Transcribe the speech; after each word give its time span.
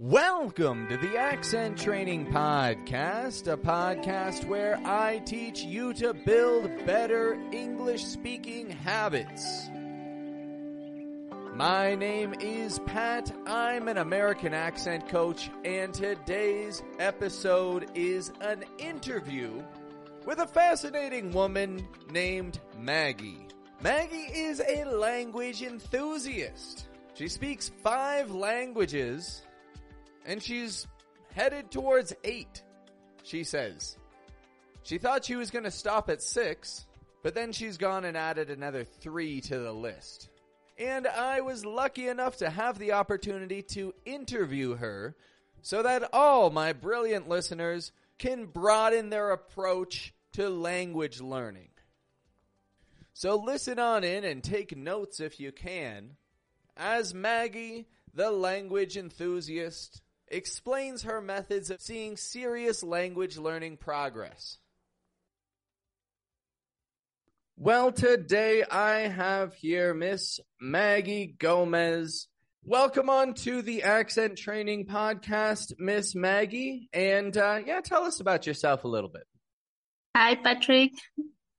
Welcome 0.00 0.88
to 0.88 0.96
the 0.96 1.16
Accent 1.16 1.78
Training 1.78 2.26
Podcast, 2.26 3.46
a 3.46 3.56
podcast 3.56 4.44
where 4.44 4.76
I 4.84 5.18
teach 5.18 5.62
you 5.62 5.94
to 5.94 6.12
build 6.12 6.68
better 6.84 7.38
English 7.52 8.02
speaking 8.02 8.70
habits. 8.70 9.68
My 11.54 11.94
name 11.94 12.34
is 12.40 12.80
Pat. 12.80 13.32
I'm 13.46 13.86
an 13.86 13.98
American 13.98 14.52
accent 14.52 15.08
coach, 15.08 15.48
and 15.64 15.94
today's 15.94 16.82
episode 16.98 17.86
is 17.94 18.32
an 18.40 18.64
interview 18.78 19.62
with 20.26 20.40
a 20.40 20.46
fascinating 20.48 21.30
woman 21.30 21.86
named 22.10 22.58
Maggie. 22.80 23.46
Maggie 23.80 24.16
is 24.34 24.60
a 24.60 24.86
language 24.86 25.62
enthusiast. 25.62 26.88
She 27.14 27.28
speaks 27.28 27.70
five 27.84 28.32
languages 28.32 29.42
and 30.24 30.42
she's 30.42 30.86
headed 31.34 31.70
towards 31.70 32.14
eight, 32.24 32.62
she 33.22 33.44
says. 33.44 33.96
She 34.82 34.98
thought 34.98 35.24
she 35.24 35.36
was 35.36 35.50
going 35.50 35.64
to 35.64 35.70
stop 35.70 36.10
at 36.10 36.22
six, 36.22 36.86
but 37.22 37.34
then 37.34 37.52
she's 37.52 37.78
gone 37.78 38.04
and 38.04 38.16
added 38.16 38.50
another 38.50 38.84
three 38.84 39.40
to 39.42 39.58
the 39.58 39.72
list. 39.72 40.28
And 40.78 41.06
I 41.06 41.40
was 41.40 41.64
lucky 41.64 42.08
enough 42.08 42.38
to 42.38 42.50
have 42.50 42.78
the 42.78 42.92
opportunity 42.92 43.62
to 43.62 43.94
interview 44.04 44.76
her 44.76 45.16
so 45.62 45.82
that 45.82 46.10
all 46.12 46.50
my 46.50 46.72
brilliant 46.72 47.28
listeners 47.28 47.92
can 48.18 48.46
broaden 48.46 49.08
their 49.08 49.30
approach 49.30 50.12
to 50.32 50.48
language 50.50 51.20
learning. 51.20 51.68
So 53.14 53.36
listen 53.36 53.78
on 53.78 54.02
in 54.04 54.24
and 54.24 54.42
take 54.42 54.76
notes 54.76 55.20
if 55.20 55.38
you 55.38 55.52
can, 55.52 56.16
as 56.76 57.14
Maggie, 57.14 57.86
the 58.12 58.30
language 58.30 58.96
enthusiast, 58.96 60.02
explains 60.34 61.02
her 61.02 61.20
methods 61.20 61.70
of 61.70 61.80
seeing 61.80 62.16
serious 62.16 62.82
language 62.82 63.38
learning 63.38 63.76
progress. 63.76 64.58
Well, 67.56 67.92
today 67.92 68.64
I 68.68 69.08
have 69.08 69.54
here 69.54 69.94
Miss 69.94 70.40
Maggie 70.60 71.36
Gomez. 71.38 72.26
Welcome 72.64 73.08
on 73.08 73.34
to 73.34 73.62
the 73.62 73.84
Accent 73.84 74.36
Training 74.36 74.86
Podcast, 74.86 75.74
Miss 75.78 76.16
Maggie. 76.16 76.88
And 76.92 77.36
uh, 77.36 77.60
yeah, 77.64 77.80
tell 77.80 78.02
us 78.02 78.18
about 78.18 78.46
yourself 78.46 78.82
a 78.82 78.88
little 78.88 79.10
bit. 79.10 79.22
Hi, 80.16 80.34
Patrick. 80.34 80.92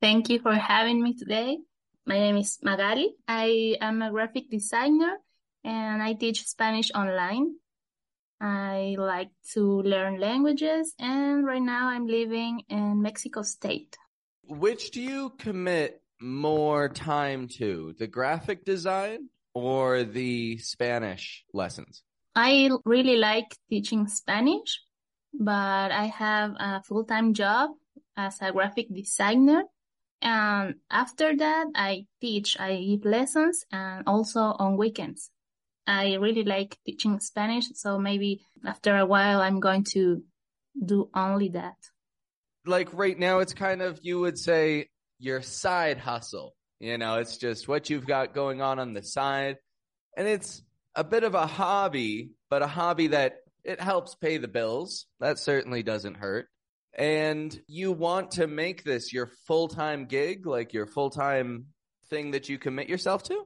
Thank 0.01 0.29
you 0.29 0.39
for 0.39 0.53
having 0.53 1.01
me 1.01 1.13
today. 1.13 1.57
My 2.05 2.19
name 2.19 2.37
is 2.37 2.59
Magali. 2.61 3.15
I 3.27 3.77
am 3.79 4.01
a 4.01 4.11
graphic 4.11 4.49
designer 4.49 5.17
and 5.63 6.03
I 6.03 6.13
teach 6.13 6.43
Spanish 6.43 6.91
online. 6.93 7.55
I 8.41 8.95
like 8.97 9.31
to 9.53 9.81
learn 9.81 10.19
languages, 10.19 10.93
and 10.99 11.45
right 11.45 11.61
now 11.61 11.89
I'm 11.89 12.07
living 12.07 12.63
in 12.69 13.01
Mexico 13.01 13.41
State. 13.41 13.97
Which 14.43 14.91
do 14.91 15.01
you 15.01 15.31
commit 15.37 16.01
more 16.19 16.89
time 16.89 17.47
to, 17.59 17.95
the 17.97 18.07
graphic 18.07 18.65
design 18.65 19.29
or 19.53 20.03
the 20.03 20.57
Spanish 20.57 21.43
lessons? 21.53 22.03
I 22.35 22.69
really 22.83 23.15
like 23.15 23.55
teaching 23.69 24.07
Spanish, 24.07 24.81
but 25.33 25.91
I 25.91 26.05
have 26.07 26.51
a 26.59 26.83
full 26.83 27.05
time 27.05 27.33
job 27.33 27.71
as 28.17 28.37
a 28.41 28.51
graphic 28.51 28.93
designer. 28.93 29.63
And 30.21 30.75
after 30.89 31.35
that, 31.35 31.67
I 31.75 32.07
teach, 32.19 32.59
I 32.59 32.75
give 32.77 33.05
lessons 33.05 33.65
and 33.71 34.03
also 34.07 34.39
on 34.39 34.77
weekends. 34.77 35.29
I 35.87 36.15
really 36.15 36.43
like 36.43 36.77
teaching 36.85 37.19
Spanish, 37.19 37.65
so 37.75 37.99
maybe 37.99 38.41
after 38.65 38.95
a 38.97 39.05
while 39.05 39.41
I'm 39.41 39.59
going 39.59 39.83
to 39.93 40.23
do 40.83 41.09
only 41.13 41.49
that. 41.49 41.75
Like 42.65 42.89
right 42.93 43.17
now, 43.17 43.39
it's 43.39 43.53
kind 43.53 43.81
of, 43.81 43.99
you 44.01 44.19
would 44.19 44.39
say, 44.39 44.89
your 45.19 45.41
side 45.41 45.97
hustle. 45.97 46.55
You 46.79 46.97
know, 46.97 47.15
it's 47.15 47.37
just 47.37 47.67
what 47.67 47.89
you've 47.89 48.07
got 48.07 48.33
going 48.33 48.61
on 48.61 48.79
on 48.79 48.93
the 48.93 49.03
side. 49.03 49.57
And 50.17 50.27
it's 50.27 50.61
a 50.95 51.03
bit 51.03 51.23
of 51.23 51.35
a 51.35 51.45
hobby, 51.45 52.31
but 52.49 52.61
a 52.61 52.67
hobby 52.67 53.07
that 53.07 53.37
it 53.63 53.79
helps 53.79 54.15
pay 54.15 54.37
the 54.37 54.47
bills. 54.47 55.05
That 55.19 55.39
certainly 55.39 55.83
doesn't 55.83 56.17
hurt. 56.17 56.47
And 56.97 57.57
you 57.67 57.91
want 57.91 58.31
to 58.31 58.47
make 58.47 58.83
this 58.83 59.13
your 59.13 59.31
full 59.47 59.67
time 59.67 60.05
gig, 60.05 60.45
like 60.45 60.73
your 60.73 60.85
full 60.85 61.09
time 61.09 61.67
thing 62.09 62.31
that 62.31 62.49
you 62.49 62.57
commit 62.57 62.89
yourself 62.89 63.23
to? 63.23 63.45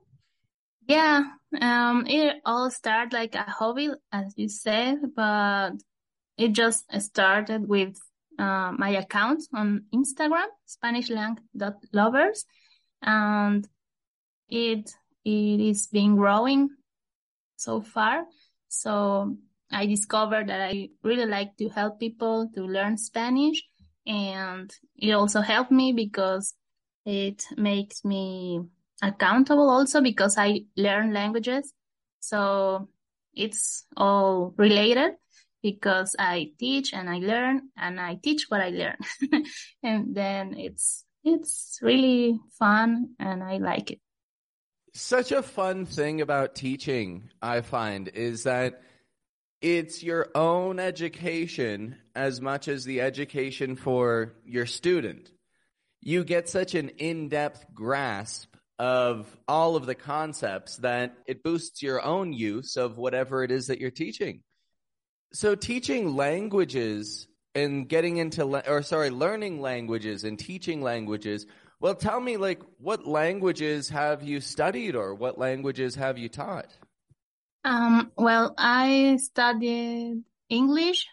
Yeah, 0.90 1.22
um, 1.62 2.08
it 2.08 2.38
all 2.46 2.72
started 2.72 3.14
like 3.14 3.36
a 3.36 3.44
hobby, 3.44 3.92
as 4.12 4.34
you 4.36 4.50
said, 4.50 4.98
but 5.16 5.74
it 6.36 6.54
just 6.54 6.92
started 7.00 7.70
with 7.70 7.96
uh, 8.40 8.72
my 8.76 8.90
account 8.98 9.44
on 9.54 9.84
Instagram, 9.94 10.48
SpanishLang.lovers, 10.68 12.46
and 13.04 13.68
it 14.50 14.92
it 15.24 15.60
is 15.60 15.86
been 15.86 16.16
growing 16.16 16.70
so 17.56 17.82
far. 17.82 18.26
So 18.70 19.38
I 19.72 19.86
discovered 19.86 20.50
that 20.50 20.60
I 20.60 20.90
really 21.04 21.28
like 21.28 21.56
to 21.58 21.70
help 21.70 22.00
people 22.00 22.50
to 22.56 22.64
learn 22.64 22.98
Spanish, 22.98 23.62
and 24.08 24.72
it 24.96 25.12
also 25.12 25.42
helped 25.42 25.72
me 25.72 25.94
because 25.94 26.56
it 27.06 27.44
makes 27.58 28.04
me 28.04 28.62
accountable 29.02 29.70
also 29.70 30.02
because 30.02 30.38
I 30.38 30.66
learn 30.76 31.14
languages. 31.14 31.74
So 32.20 32.90
it's 33.34 33.86
all 33.96 34.54
related 34.58 35.14
because 35.62 36.16
I 36.18 36.52
teach 36.58 36.94
and 36.94 37.10
I 37.10 37.20
learn 37.20 37.70
and 37.78 38.00
I 38.00 38.16
teach 38.16 38.46
what 38.50 38.62
I 38.62 38.70
learn. 38.70 38.98
and 39.84 40.16
then 40.16 40.56
it's, 40.58 41.06
it's 41.24 41.80
really 41.82 42.40
fun 42.58 43.16
and 43.20 43.44
I 43.44 43.58
like 43.58 43.92
it. 43.92 44.00
Such 44.94 45.32
a 45.32 45.44
fun 45.44 45.86
thing 45.86 46.22
about 46.22 46.56
teaching, 46.56 47.30
I 47.42 47.62
find, 47.62 48.08
is 48.08 48.44
that 48.44 48.82
it's 49.62 50.02
your 50.02 50.30
own 50.34 50.80
education 50.80 51.98
as 52.16 52.42
much 52.42 52.68
as 52.68 52.86
the 52.86 53.02
education 53.02 53.76
for 53.76 54.34
your 54.46 54.66
student. 54.66 55.32
You 56.02 56.24
get 56.24 56.50
such 56.50 56.76
an 56.76 56.90
in-depth 56.90 57.66
grasp 57.74 58.56
of 58.80 59.28
all 59.46 59.76
of 59.76 59.86
the 59.86 59.94
concepts 59.94 60.78
that 60.78 61.14
it 61.28 61.44
boosts 61.44 61.84
your 61.84 62.02
own 62.02 62.32
use 62.32 62.78
of 62.78 62.98
whatever 62.98 63.44
it 63.44 63.52
is 63.52 63.68
that 63.68 63.80
you're 63.80 63.92
teaching. 63.92 64.42
So 65.34 65.54
teaching 65.54 66.16
languages 66.16 67.28
and 67.54 67.88
getting 67.88 68.18
into, 68.18 68.44
or 68.68 68.82
sorry, 68.82 69.10
learning 69.10 69.62
languages 69.62 70.24
and 70.24 70.40
teaching 70.40 70.82
languages. 70.82 71.46
Well, 71.82 71.96
tell 71.96 72.20
me, 72.20 72.38
like, 72.38 72.62
what 72.78 73.06
languages 73.06 73.90
have 73.90 74.24
you 74.24 74.40
studied 74.40 74.96
or 74.96 75.14
what 75.14 75.38
languages 75.38 75.96
have 75.96 76.18
you 76.18 76.30
taught? 76.30 76.68
Um, 77.66 78.12
well, 78.18 78.54
I 78.58 79.18
studied 79.22 80.24
English 80.50 81.08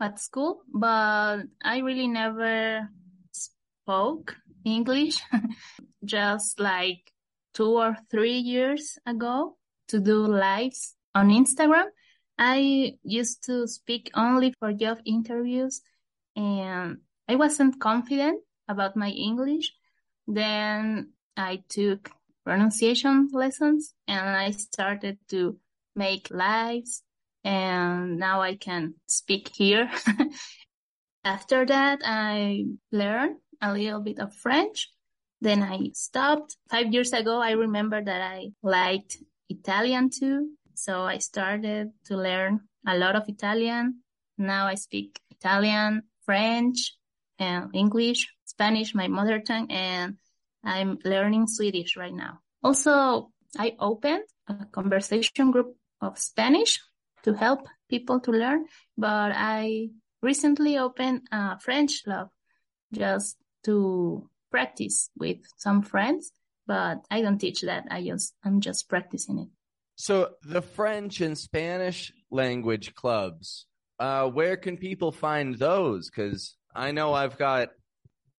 at 0.00 0.20
school, 0.20 0.62
but 0.72 1.42
I 1.62 1.78
really 1.78 2.08
never 2.08 2.88
spoke 3.32 4.36
English. 4.64 5.20
just 6.04 6.60
like 6.60 7.12
two 7.54 7.78
or 7.78 7.96
three 8.10 8.38
years 8.38 8.98
ago 9.06 9.56
to 9.88 10.00
do 10.00 10.26
lives 10.26 10.94
on 11.14 11.28
Instagram. 11.28 11.86
I 12.38 12.94
used 13.02 13.44
to 13.44 13.66
speak 13.66 14.10
only 14.14 14.54
for 14.58 14.72
job 14.72 14.98
interviews 15.04 15.82
and 16.36 16.98
I 17.28 17.36
wasn't 17.36 17.80
confident 17.80 18.42
about 18.68 18.96
my 18.96 19.10
English. 19.10 19.72
Then 20.26 21.10
I 21.36 21.62
took 21.68 22.10
pronunciation 22.44 23.28
lessons 23.32 23.94
and 24.08 24.28
I 24.28 24.52
started 24.52 25.18
to 25.28 25.58
make 25.94 26.30
lives 26.30 27.02
and 27.44 28.18
now 28.18 28.40
I 28.40 28.56
can 28.56 28.94
speak 29.06 29.50
here. 29.54 29.90
After 31.24 31.66
that, 31.66 32.00
I 32.04 32.64
learned 32.90 33.36
a 33.60 33.72
little 33.72 34.00
bit 34.00 34.18
of 34.18 34.34
French 34.34 34.88
then 35.40 35.62
I 35.62 35.90
stopped. 35.94 36.56
Five 36.70 36.92
years 36.92 37.12
ago, 37.12 37.40
I 37.40 37.52
remember 37.52 38.02
that 38.02 38.20
I 38.20 38.52
liked 38.62 39.18
Italian 39.48 40.10
too. 40.10 40.50
So 40.74 41.02
I 41.02 41.18
started 41.18 41.92
to 42.06 42.16
learn 42.16 42.60
a 42.86 42.96
lot 42.96 43.16
of 43.16 43.28
Italian. 43.28 44.02
Now 44.38 44.66
I 44.66 44.74
speak 44.74 45.20
Italian, 45.30 46.02
French, 46.24 46.96
and 47.38 47.70
English, 47.74 48.28
Spanish, 48.44 48.94
my 48.94 49.08
mother 49.08 49.40
tongue, 49.40 49.70
and 49.70 50.16
I'm 50.64 50.98
learning 51.04 51.48
Swedish 51.48 51.96
right 51.96 52.14
now. 52.14 52.40
Also, 52.62 53.30
I 53.58 53.76
opened 53.78 54.24
a 54.48 54.66
conversation 54.66 55.50
group 55.50 55.76
of 56.00 56.18
Spanish 56.18 56.80
to 57.24 57.34
help 57.34 57.66
people 57.88 58.20
to 58.20 58.30
learn, 58.30 58.66
but 58.96 59.32
I 59.34 59.88
recently 60.22 60.78
opened 60.78 61.28
a 61.32 61.58
French 61.60 62.04
club 62.04 62.28
just 62.92 63.36
to 63.64 64.29
practice 64.50 65.10
with 65.16 65.38
some 65.56 65.82
friends, 65.82 66.32
but 66.66 67.04
I 67.10 67.22
don't 67.22 67.38
teach 67.38 67.62
that. 67.62 67.86
I 67.90 68.04
just, 68.04 68.34
I'm 68.44 68.60
just 68.60 68.88
practicing 68.88 69.38
it. 69.38 69.48
So 69.96 70.30
the 70.42 70.62
French 70.62 71.20
and 71.20 71.36
Spanish 71.36 72.12
language 72.30 72.94
clubs, 72.94 73.66
uh, 73.98 74.28
where 74.28 74.56
can 74.56 74.76
people 74.76 75.12
find 75.12 75.56
those? 75.56 76.10
Cause 76.10 76.56
I 76.74 76.92
know 76.92 77.12
I've 77.12 77.36
got 77.36 77.70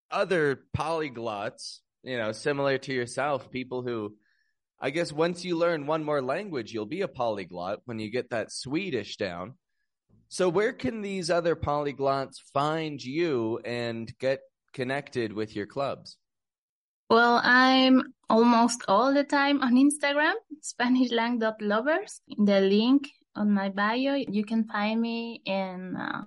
other 0.09 0.61
polyglots, 0.75 1.79
you 2.03 2.17
know, 2.17 2.31
similar 2.31 2.77
to 2.79 2.93
yourself, 2.93 3.51
people 3.51 3.83
who 3.83 4.15
I 4.83 4.89
guess 4.89 5.13
once 5.13 5.45
you 5.45 5.57
learn 5.57 5.85
one 5.85 6.03
more 6.03 6.23
language, 6.23 6.73
you'll 6.73 6.87
be 6.87 7.01
a 7.01 7.07
polyglot 7.07 7.81
when 7.85 7.99
you 7.99 8.09
get 8.09 8.31
that 8.31 8.51
Swedish 8.51 9.15
down. 9.15 9.53
So 10.27 10.49
where 10.49 10.73
can 10.73 11.01
these 11.01 11.29
other 11.29 11.55
polyglots 11.55 12.37
find 12.51 13.03
you 13.03 13.59
and 13.63 14.11
get 14.17 14.39
connected 14.73 15.33
with 15.33 15.55
your 15.55 15.65
clubs? 15.65 16.17
Well, 17.09 17.41
I'm 17.43 18.13
almost 18.29 18.83
all 18.87 19.13
the 19.13 19.23
time 19.23 19.61
on 19.61 19.75
Instagram, 19.75 20.33
SpanishLang.lovers. 20.63 22.21
The 22.37 22.61
link 22.61 23.09
on 23.35 23.51
my 23.51 23.69
bio, 23.69 24.15
you 24.15 24.45
can 24.45 24.65
find 24.65 25.01
me 25.01 25.41
in, 25.45 25.95
uh, 25.97 26.23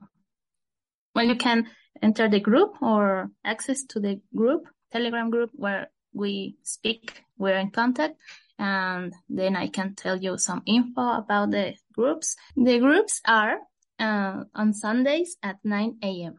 well, 1.15 1.25
you 1.25 1.37
can 1.37 1.69
enter 2.03 2.29
the 2.29 2.41
group 2.41 2.83
or 2.83 3.31
access 3.45 3.85
to 3.85 4.01
the 4.01 4.21
group, 4.37 4.65
Telegram 4.93 5.31
group 5.31 5.51
where 5.55 5.89
we 6.13 6.57
speak, 6.63 7.23
we're 7.39 7.57
in 7.57 7.71
contact 7.71 8.17
and 8.59 9.13
then 9.29 9.57
I 9.57 9.69
can 9.69 9.95
tell 9.95 10.17
you 10.17 10.39
some 10.39 10.63
info 10.67 11.19
about 11.19 11.51
the 11.51 11.75
groups. 11.93 12.37
The 12.57 12.79
groups 12.79 13.21
are 13.27 13.57
uh, 13.99 14.45
on 14.55 14.73
Sundays 14.75 15.37
at 15.43 15.57
9 15.65 15.99
a.m. 16.03 16.37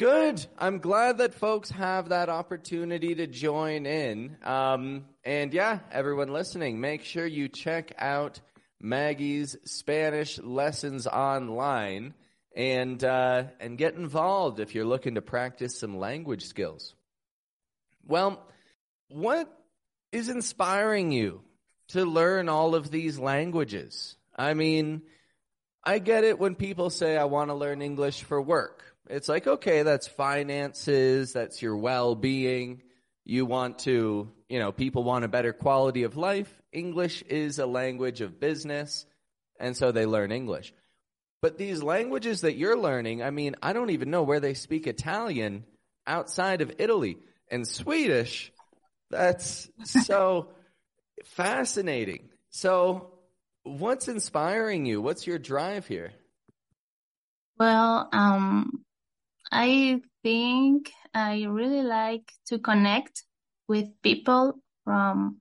Good. 0.00 0.46
I'm 0.56 0.78
glad 0.78 1.18
that 1.18 1.34
folks 1.34 1.68
have 1.72 2.08
that 2.08 2.30
opportunity 2.30 3.16
to 3.16 3.26
join 3.26 3.84
in. 3.84 4.38
Um, 4.42 5.04
and 5.24 5.52
yeah, 5.52 5.80
everyone 5.92 6.32
listening, 6.32 6.80
make 6.80 7.04
sure 7.04 7.26
you 7.26 7.50
check 7.50 7.92
out 7.98 8.40
Maggie's 8.80 9.58
Spanish 9.66 10.38
lessons 10.38 11.06
online 11.06 12.14
and 12.56 13.04
uh, 13.04 13.44
and 13.60 13.76
get 13.76 13.94
involved 13.94 14.58
if 14.58 14.74
you're 14.74 14.86
looking 14.86 15.16
to 15.16 15.20
practice 15.20 15.78
some 15.78 15.98
language 15.98 16.46
skills. 16.46 16.94
Well, 18.06 18.42
what 19.08 19.54
is 20.12 20.30
inspiring 20.30 21.12
you 21.12 21.42
to 21.88 22.06
learn 22.06 22.48
all 22.48 22.74
of 22.74 22.90
these 22.90 23.18
languages? 23.18 24.16
I 24.34 24.54
mean, 24.54 25.02
I 25.84 25.98
get 25.98 26.24
it 26.24 26.38
when 26.38 26.54
people 26.54 26.88
say, 26.88 27.18
I 27.18 27.24
want 27.24 27.50
to 27.50 27.54
learn 27.54 27.82
English 27.82 28.22
for 28.22 28.40
work. 28.40 28.82
It's 29.10 29.28
like, 29.28 29.46
okay, 29.46 29.82
that's 29.82 30.06
finances, 30.06 31.32
that's 31.32 31.60
your 31.60 31.76
well 31.76 32.14
being. 32.14 32.82
You 33.24 33.44
want 33.44 33.80
to, 33.80 34.30
you 34.48 34.58
know, 34.58 34.70
people 34.72 35.02
want 35.02 35.24
a 35.24 35.28
better 35.28 35.52
quality 35.52 36.04
of 36.04 36.16
life. 36.16 36.50
English 36.72 37.22
is 37.22 37.58
a 37.58 37.66
language 37.66 38.20
of 38.20 38.38
business, 38.38 39.06
and 39.58 39.76
so 39.76 39.90
they 39.90 40.06
learn 40.06 40.30
English. 40.30 40.72
But 41.42 41.58
these 41.58 41.82
languages 41.82 42.42
that 42.42 42.56
you're 42.56 42.78
learning, 42.78 43.22
I 43.22 43.30
mean, 43.30 43.56
I 43.62 43.72
don't 43.72 43.90
even 43.90 44.10
know 44.10 44.22
where 44.22 44.40
they 44.40 44.54
speak 44.54 44.86
Italian 44.86 45.64
outside 46.06 46.60
of 46.60 46.72
Italy. 46.78 47.18
And 47.50 47.66
Swedish, 47.66 48.52
that's 49.10 49.68
so 49.84 50.50
fascinating. 51.24 52.28
So, 52.50 53.14
what's 53.64 54.06
inspiring 54.06 54.86
you? 54.86 55.02
What's 55.02 55.26
your 55.26 55.38
drive 55.38 55.86
here? 55.86 56.12
Well, 57.58 58.08
um, 58.12 58.84
I 59.50 60.00
think 60.22 60.92
I 61.12 61.44
really 61.44 61.82
like 61.82 62.32
to 62.46 62.58
connect 62.58 63.24
with 63.68 63.86
people 64.02 64.60
from 64.84 65.40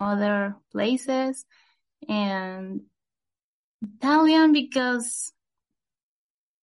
other 0.00 0.56
places 0.72 1.44
and 2.08 2.82
Italian 3.82 4.52
because 4.52 5.32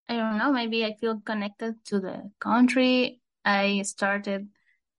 I 0.09 0.17
don't 0.17 0.37
know, 0.37 0.51
maybe 0.51 0.83
I 0.83 0.95
feel 0.99 1.21
connected 1.21 1.75
to 1.85 1.99
the 1.99 2.31
country. 2.39 3.21
I 3.45 3.83
started 3.83 4.49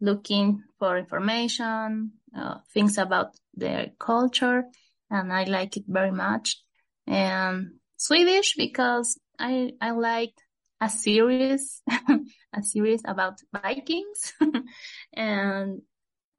looking 0.01 0.65
for 0.79 0.97
information, 0.97 2.13
uh, 2.37 2.59
things 2.73 2.97
about 2.97 3.37
their 3.55 3.91
culture, 3.99 4.65
and 5.11 5.33
I 5.33 5.45
like 5.45 5.77
it 5.77 5.85
very 5.87 6.11
much. 6.13 6.63
And 7.07 7.75
Swedish 7.97 8.55
because 8.57 9.19
I 9.39 9.73
I 9.81 9.91
liked 9.91 10.42
a 10.83 10.89
series, 10.89 11.81
a 12.53 12.63
series 12.63 13.03
about 13.05 13.39
Vikings, 13.53 14.33
and 15.13 15.81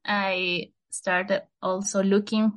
I 0.06 0.72
started 0.90 1.44
also 1.62 2.04
looking 2.04 2.52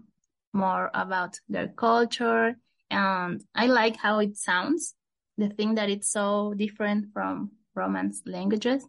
more 0.53 0.91
about 0.93 1.39
their 1.49 1.69
culture, 1.69 2.57
and 2.91 3.45
I 3.55 3.67
like 3.67 3.97
how 3.97 4.19
it 4.19 4.37
sounds. 4.37 4.95
The 5.39 5.49
thing 5.49 5.77
that 5.77 5.89
it's 5.89 6.11
so 6.11 6.55
different 6.57 7.13
from 7.13 7.53
Romance 7.75 8.23
languages, 8.27 8.85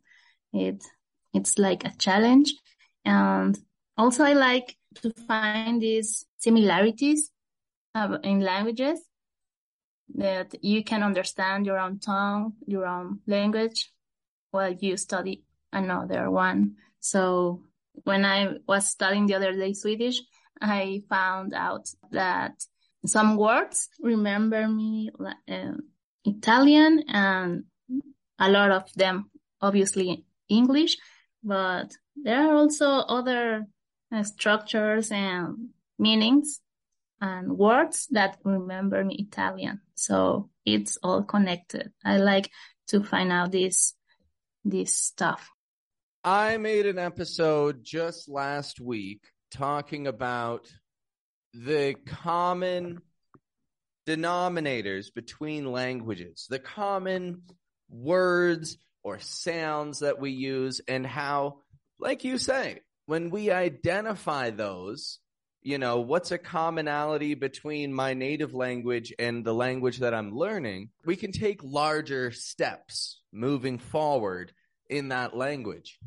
it 0.52 0.84
it's 1.34 1.60
like 1.60 1.86
a 1.86 1.94
challenge. 2.00 2.54
And 3.06 3.58
also 3.96 4.24
I 4.24 4.34
like 4.34 4.76
to 5.04 5.12
find 5.28 5.82
these 5.82 6.26
similarities 6.40 7.30
in 8.24 8.40
languages 8.42 9.00
that 10.16 10.56
you 10.64 10.84
can 10.84 11.04
understand 11.04 11.66
your 11.66 11.80
own 11.80 12.00
tongue, 12.00 12.54
your 12.66 12.86
own 12.86 13.20
language 13.28 13.92
while 14.52 14.74
you 14.74 14.98
study 14.98 15.44
another 15.72 16.32
one. 16.32 16.76
So 17.00 17.64
when 18.04 18.26
I 18.26 18.56
was 18.68 18.88
studying 18.88 19.28
the 19.28 19.36
other 19.36 19.54
day 19.54 19.74
Swedish, 19.74 20.22
I 20.62 21.04
found 21.10 21.54
out 21.54 21.90
that 22.12 22.54
some 23.06 23.38
words 23.38 23.90
remember 24.02 24.68
me 24.68 25.10
uh, 25.20 25.74
Italian 26.26 27.04
and 27.08 27.64
a 28.40 28.50
lot 28.50 28.72
of 28.72 28.92
them 28.94 29.30
obviously 29.62 30.26
English 30.50 30.98
but 31.44 31.94
there 32.16 32.50
are 32.50 32.56
also 32.56 32.88
other 32.88 33.68
uh, 34.12 34.24
structures 34.24 35.12
and 35.12 35.70
meanings 36.00 36.62
and 37.22 37.58
words 37.58 38.08
that 38.12 38.38
remember 38.44 39.04
me 39.04 39.16
Italian. 39.16 39.82
So 39.96 40.50
it's 40.66 40.98
all 41.02 41.24
connected. 41.24 41.92
I 42.04 42.18
like 42.18 42.52
to 42.88 43.04
find 43.04 43.32
out 43.32 43.52
this, 43.52 43.94
this 44.64 44.96
stuff. 44.96 45.50
I 46.24 46.58
made 46.58 46.86
an 46.86 47.00
episode 47.00 47.84
just 47.84 48.30
last 48.30 48.80
week 48.80 49.24
talking 49.52 50.08
about 50.08 50.68
the 51.54 51.96
common 52.06 53.02
denominators 54.06 55.14
between 55.14 55.72
languages, 55.72 56.48
the 56.50 56.60
common 56.60 57.44
words 57.90 58.78
or 59.04 59.20
sounds 59.20 60.00
that 60.00 60.20
we 60.20 60.32
use 60.32 60.82
and 60.88 61.06
how, 61.06 61.60
like 62.00 62.24
you 62.24 62.38
say, 62.38 62.82
when 63.06 63.30
we 63.30 63.52
identify 63.52 64.50
those, 64.50 65.20
you 65.68 65.78
know, 65.78 66.00
what's 66.00 66.32
a 66.32 66.38
commonality 66.38 67.34
between 67.34 67.94
my 67.94 68.14
native 68.14 68.54
language 68.54 69.14
and 69.20 69.44
the 69.44 69.54
language 69.54 69.98
that 69.98 70.14
I'm 70.14 70.34
learning, 70.34 70.92
we 71.04 71.18
can 71.18 71.34
take 71.34 71.62
larger 71.62 72.32
steps 72.32 73.20
moving 73.34 73.78
forward 73.78 74.54
in 74.90 75.10
that 75.10 75.36
language. 75.36 76.00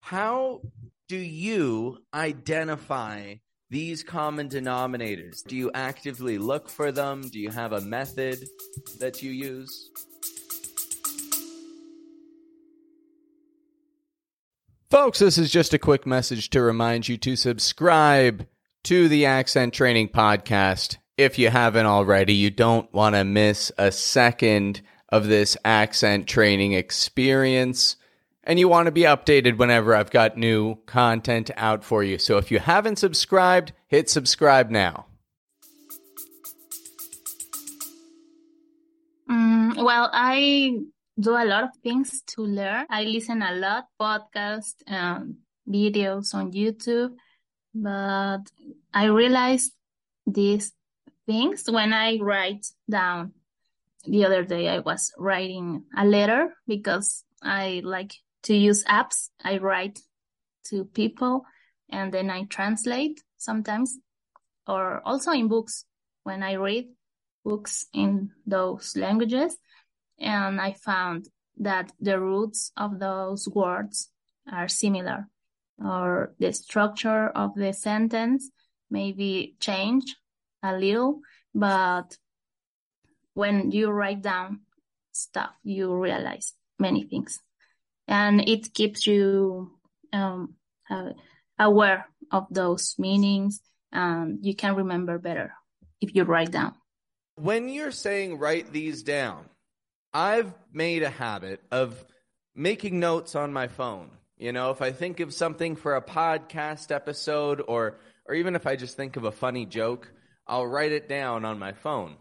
How 0.00 0.60
do 1.08 1.16
you 1.16 1.96
identify 2.12 3.36
these 3.70 4.02
common 4.02 4.50
denominators? 4.50 5.42
Do 5.44 5.56
you 5.56 5.70
actively 5.72 6.36
look 6.36 6.68
for 6.68 6.92
them? 6.92 7.22
Do 7.22 7.40
you 7.40 7.48
have 7.48 7.72
a 7.72 7.80
method 7.80 8.44
that 8.98 9.22
you 9.22 9.30
use? 9.30 9.92
Folks, 14.90 15.20
this 15.20 15.38
is 15.38 15.50
just 15.50 15.72
a 15.72 15.78
quick 15.78 16.04
message 16.04 16.50
to 16.50 16.60
remind 16.60 17.08
you 17.08 17.16
to 17.16 17.34
subscribe 17.34 18.46
to 18.86 19.08
the 19.08 19.26
Accent 19.26 19.74
Training 19.74 20.10
Podcast. 20.10 20.98
If 21.16 21.40
you 21.40 21.50
haven't 21.50 21.86
already, 21.86 22.34
you 22.34 22.50
don't 22.50 22.92
want 22.94 23.16
to 23.16 23.24
miss 23.24 23.72
a 23.76 23.90
second 23.90 24.80
of 25.08 25.26
this 25.26 25.56
accent 25.64 26.28
training 26.28 26.74
experience. 26.74 27.96
And 28.44 28.60
you 28.60 28.68
want 28.68 28.86
to 28.86 28.92
be 28.92 29.00
updated 29.00 29.58
whenever 29.58 29.92
I've 29.92 30.12
got 30.12 30.38
new 30.38 30.76
content 30.86 31.50
out 31.56 31.82
for 31.82 32.04
you. 32.04 32.16
So 32.16 32.38
if 32.38 32.52
you 32.52 32.60
haven't 32.60 33.00
subscribed, 33.00 33.72
hit 33.88 34.08
subscribe 34.08 34.70
now. 34.70 35.06
Mm, 39.28 39.82
well, 39.84 40.10
I 40.12 40.78
do 41.18 41.30
a 41.32 41.44
lot 41.44 41.64
of 41.64 41.70
things 41.82 42.22
to 42.28 42.42
learn. 42.42 42.86
I 42.88 43.02
listen 43.02 43.42
a 43.42 43.52
lot 43.56 43.86
podcasts, 44.00 44.76
um, 44.86 45.38
videos 45.68 46.32
on 46.34 46.52
YouTube 46.52 47.16
but 47.82 48.50
I 48.94 49.06
realized 49.06 49.72
these 50.26 50.72
things 51.26 51.64
when 51.68 51.92
I 51.92 52.18
write 52.20 52.66
down. 52.88 53.32
The 54.04 54.24
other 54.24 54.44
day 54.44 54.68
I 54.68 54.78
was 54.78 55.12
writing 55.18 55.84
a 55.96 56.04
letter 56.04 56.54
because 56.66 57.24
I 57.42 57.82
like 57.84 58.14
to 58.44 58.54
use 58.54 58.84
apps. 58.84 59.30
I 59.42 59.58
write 59.58 60.00
to 60.68 60.84
people 60.84 61.44
and 61.90 62.12
then 62.12 62.30
I 62.30 62.44
translate 62.44 63.22
sometimes 63.36 63.98
or 64.66 65.02
also 65.04 65.32
in 65.32 65.48
books 65.48 65.84
when 66.22 66.42
I 66.42 66.54
read 66.54 66.86
books 67.44 67.86
in 67.92 68.30
those 68.46 68.96
languages. 68.96 69.56
And 70.18 70.60
I 70.60 70.72
found 70.72 71.28
that 71.58 71.92
the 72.00 72.18
roots 72.20 72.72
of 72.76 72.98
those 72.98 73.48
words 73.48 74.10
are 74.50 74.68
similar 74.68 75.28
or 75.82 76.34
the 76.38 76.52
structure 76.52 77.28
of 77.28 77.54
the 77.54 77.72
sentence 77.72 78.50
maybe 78.90 79.56
change 79.60 80.16
a 80.62 80.76
little, 80.76 81.20
but 81.54 82.16
when 83.34 83.70
you 83.70 83.90
write 83.90 84.22
down 84.22 84.60
stuff, 85.12 85.50
you 85.62 85.94
realize 85.94 86.54
many 86.78 87.04
things 87.04 87.40
and 88.08 88.48
it 88.48 88.72
keeps 88.72 89.06
you 89.06 89.70
um, 90.12 90.54
uh, 90.90 91.10
aware 91.58 92.06
of 92.30 92.46
those 92.50 92.94
meanings 92.98 93.60
and 93.92 94.44
you 94.44 94.54
can 94.54 94.74
remember 94.74 95.18
better 95.18 95.52
if 96.00 96.14
you 96.14 96.24
write 96.24 96.52
down. 96.52 96.74
When 97.36 97.68
you're 97.68 97.90
saying 97.90 98.38
write 98.38 98.72
these 98.72 99.02
down, 99.02 99.44
I've 100.12 100.54
made 100.72 101.02
a 101.02 101.10
habit 101.10 101.60
of 101.70 102.04
making 102.54 102.98
notes 102.98 103.34
on 103.34 103.52
my 103.52 103.68
phone. 103.68 104.10
You 104.38 104.52
know, 104.52 104.70
if 104.70 104.82
I 104.82 104.92
think 104.92 105.20
of 105.20 105.32
something 105.32 105.76
for 105.76 105.96
a 105.96 106.02
podcast 106.02 106.94
episode 106.94 107.62
or 107.66 107.98
or 108.26 108.34
even 108.34 108.56
if 108.56 108.66
I 108.66 108.76
just 108.76 108.96
think 108.96 109.16
of 109.16 109.24
a 109.24 109.32
funny 109.32 109.66
joke, 109.66 110.10
I'll 110.46 110.66
write 110.66 110.92
it 110.92 111.08
down 111.08 111.44
on 111.44 111.58
my 111.58 111.72
phone. 111.72 112.16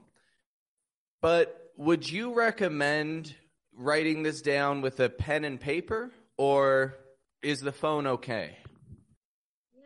But 1.21 1.71
would 1.77 2.09
you 2.09 2.33
recommend 2.33 3.35
writing 3.75 4.23
this 4.23 4.41
down 4.41 4.81
with 4.81 4.99
a 4.99 5.09
pen 5.09 5.43
and 5.43 5.59
paper 5.59 6.11
or 6.37 6.95
is 7.41 7.59
the 7.59 7.71
phone 7.71 8.07
okay? 8.07 8.57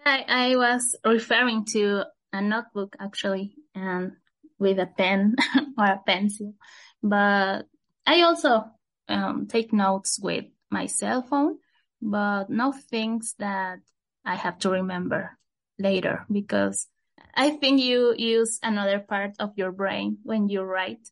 I, 0.06 0.26
I 0.28 0.56
was 0.56 0.96
referring 1.06 1.66
to 1.74 2.04
a 2.32 2.42
notebook 2.42 2.96
actually 3.00 3.56
and 3.74 4.14
with 4.58 4.80
a 4.80 4.86
pen 4.86 5.36
or 5.78 5.86
a 5.86 6.02
pencil. 6.06 6.56
But 7.02 7.64
I 8.06 8.22
also 8.22 8.66
um, 9.08 9.48
take 9.48 9.74
notes 9.74 10.20
with 10.22 10.46
my 10.70 10.86
cell 10.86 11.22
phone, 11.22 11.58
but 12.02 12.50
no 12.50 12.72
things 12.72 13.36
that 13.40 13.80
I 14.26 14.36
have 14.36 14.60
to 14.60 14.70
remember 14.70 15.38
later 15.78 16.26
because 16.32 16.88
I 17.34 17.52
think 17.52 17.82
you 17.82 18.14
use 18.18 18.60
another 18.64 19.00
part 19.00 19.36
of 19.40 19.54
your 19.56 19.72
brain 19.72 20.18
when 20.24 20.50
you 20.50 20.62
write, 20.62 21.10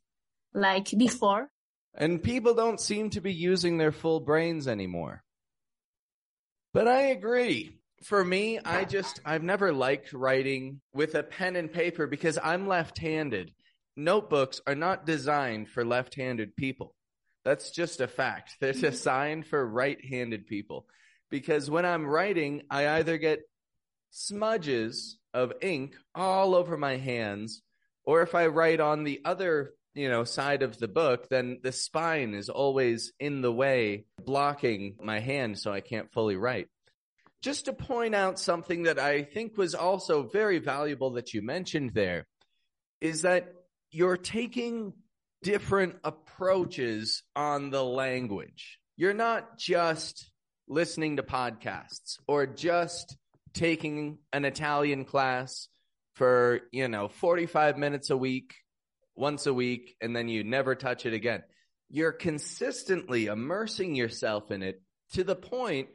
like 0.53 0.87
before. 0.97 1.49
And 1.93 2.21
people 2.21 2.53
don't 2.53 2.79
seem 2.79 3.09
to 3.11 3.21
be 3.21 3.33
using 3.33 3.77
their 3.77 3.91
full 3.91 4.19
brains 4.19 4.67
anymore. 4.67 5.23
But 6.73 6.87
I 6.87 7.07
agree 7.07 7.77
for 8.03 8.23
me, 8.23 8.59
I 8.59 8.83
just, 8.85 9.19
I've 9.25 9.43
never 9.43 9.73
liked 9.73 10.13
writing 10.13 10.81
with 10.93 11.15
a 11.15 11.23
pen 11.23 11.55
and 11.55 11.71
paper 11.71 12.07
because 12.07 12.37
I'm 12.41 12.67
left 12.67 12.97
handed. 12.97 13.53
Notebooks 13.95 14.61
are 14.67 14.75
not 14.75 15.05
designed 15.05 15.69
for 15.69 15.83
left 15.83 16.15
handed 16.15 16.55
people. 16.55 16.93
That's 17.47 17.71
just 17.71 18.01
a 18.01 18.07
fact. 18.07 18.57
They're 18.61 18.73
mm-hmm. 18.73 18.81
designed 18.81 19.47
for 19.47 19.65
right 19.65 20.03
handed 20.03 20.47
people. 20.47 20.85
Because 21.29 21.69
when 21.69 21.85
I'm 21.85 22.05
writing, 22.05 22.63
I 22.69 22.87
either 22.89 23.17
get 23.17 23.39
smudges 24.11 25.17
of 25.33 25.53
ink 25.61 25.95
all 26.13 26.55
over 26.55 26.77
my 26.77 26.97
hands, 26.97 27.61
or 28.03 28.21
if 28.21 28.35
I 28.35 28.47
write 28.47 28.79
on 28.79 29.03
the 29.03 29.21
other 29.25 29.73
you 29.93 30.09
know 30.09 30.23
side 30.25 30.61
of 30.61 30.77
the 30.77 30.87
book 30.87 31.27
then 31.27 31.57
the 31.63 31.71
spine 31.71 32.35
is 32.35 32.49
always 32.49 33.13
in 33.19 33.41
the 33.41 33.51
way 33.51 34.05
blocking 34.23 34.95
my 35.01 35.19
hand 35.19 35.57
so 35.57 35.73
i 35.73 35.81
can't 35.81 36.13
fully 36.13 36.35
write 36.35 36.67
just 37.41 37.65
to 37.65 37.73
point 37.73 38.15
out 38.15 38.39
something 38.39 38.83
that 38.83 38.99
I 38.99 39.23
think 39.23 39.57
was 39.57 39.75
also 39.75 40.23
very 40.23 40.59
valuable 40.59 41.11
that 41.11 41.33
you 41.33 41.41
mentioned 41.41 41.91
there 41.93 42.25
is 42.99 43.21
that 43.21 43.53
you're 43.91 44.17
taking 44.17 44.93
different 45.43 45.95
approaches 46.03 47.23
on 47.35 47.69
the 47.69 47.83
language. 47.83 48.79
You're 48.95 49.13
not 49.13 49.57
just 49.57 50.31
listening 50.67 51.17
to 51.17 51.23
podcasts 51.23 52.17
or 52.27 52.45
just 52.45 53.15
taking 53.53 54.17
an 54.33 54.45
Italian 54.45 55.05
class 55.05 55.67
for, 56.15 56.61
you 56.71 56.87
know, 56.87 57.07
45 57.07 57.77
minutes 57.77 58.09
a 58.09 58.17
week, 58.17 58.55
once 59.15 59.45
a 59.45 59.53
week, 59.53 59.95
and 60.01 60.15
then 60.15 60.27
you 60.27 60.43
never 60.43 60.75
touch 60.75 61.05
it 61.05 61.13
again. 61.13 61.43
You're 61.89 62.11
consistently 62.11 63.27
immersing 63.27 63.95
yourself 63.95 64.51
in 64.51 64.61
it 64.63 64.81
to 65.13 65.23
the 65.23 65.35
point 65.35 65.89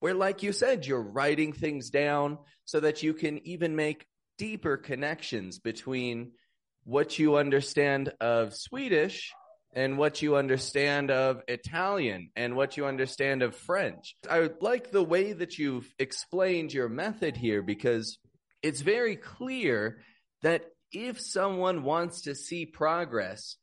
where, 0.00 0.14
like 0.14 0.42
you 0.42 0.52
said, 0.52 0.86
you're 0.86 1.02
writing 1.02 1.52
things 1.52 1.90
down 1.90 2.38
so 2.64 2.80
that 2.80 3.02
you 3.02 3.14
can 3.14 3.46
even 3.46 3.76
make 3.76 4.06
deeper 4.38 4.76
connections 4.76 5.58
between 5.58 6.32
what 6.84 7.18
you 7.18 7.36
understand 7.36 8.12
of 8.20 8.54
Swedish 8.54 9.32
and 9.74 9.96
what 9.96 10.20
you 10.20 10.36
understand 10.36 11.10
of 11.10 11.42
Italian 11.48 12.30
and 12.36 12.56
what 12.56 12.76
you 12.76 12.86
understand 12.86 13.42
of 13.42 13.56
French. 13.56 14.16
I 14.28 14.50
like 14.60 14.90
the 14.90 15.02
way 15.02 15.32
that 15.32 15.58
you've 15.58 15.88
explained 15.98 16.72
your 16.72 16.88
method 16.88 17.36
here 17.36 17.62
because 17.62 18.18
it's 18.62 18.80
very 18.80 19.16
clear 19.16 20.02
that 20.42 20.64
if 20.92 21.20
someone 21.20 21.84
wants 21.84 22.22
to 22.22 22.34
see 22.34 22.66
progress, 22.66 23.56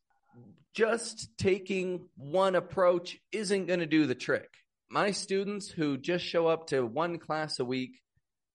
just 0.74 1.30
taking 1.38 2.08
one 2.16 2.56
approach 2.56 3.18
isn't 3.32 3.68
going 3.68 3.82
to 3.82 3.86
do 3.86 4.08
the 4.08 4.16
trick 4.16 4.50
my 4.90 5.12
students 5.12 5.70
who 5.70 5.98
just 5.98 6.26
show 6.26 6.48
up 6.48 6.68
to 6.68 6.86
one 6.86 7.20
class 7.20 7.60
a 7.60 7.66
week 7.66 8.02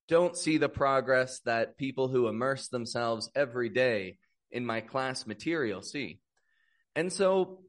don't 0.07 0.37
see 0.37 0.57
the 0.57 0.69
progress 0.69 1.39
that 1.45 1.77
people 1.77 2.07
who 2.07 2.27
immerse 2.27 2.67
themselves 2.67 3.29
every 3.35 3.69
day 3.69 4.17
in 4.51 4.65
my 4.65 4.81
class 4.81 5.25
material 5.25 5.81
see. 5.81 6.19
And 6.95 7.11
so, 7.11 7.59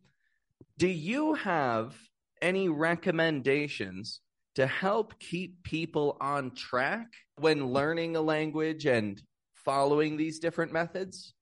do 0.79 0.87
you 0.87 1.35
have 1.35 1.97
any 2.41 2.69
recommendations 2.69 4.21
to 4.55 4.67
help 4.67 5.19
keep 5.19 5.63
people 5.63 6.17
on 6.21 6.55
track 6.55 7.07
when 7.37 7.73
learning 7.73 8.17
a 8.17 8.21
language 8.21 8.87
and 8.87 9.21
following 9.55 10.17
these 10.17 10.39
different 10.39 10.73
methods? 10.73 11.35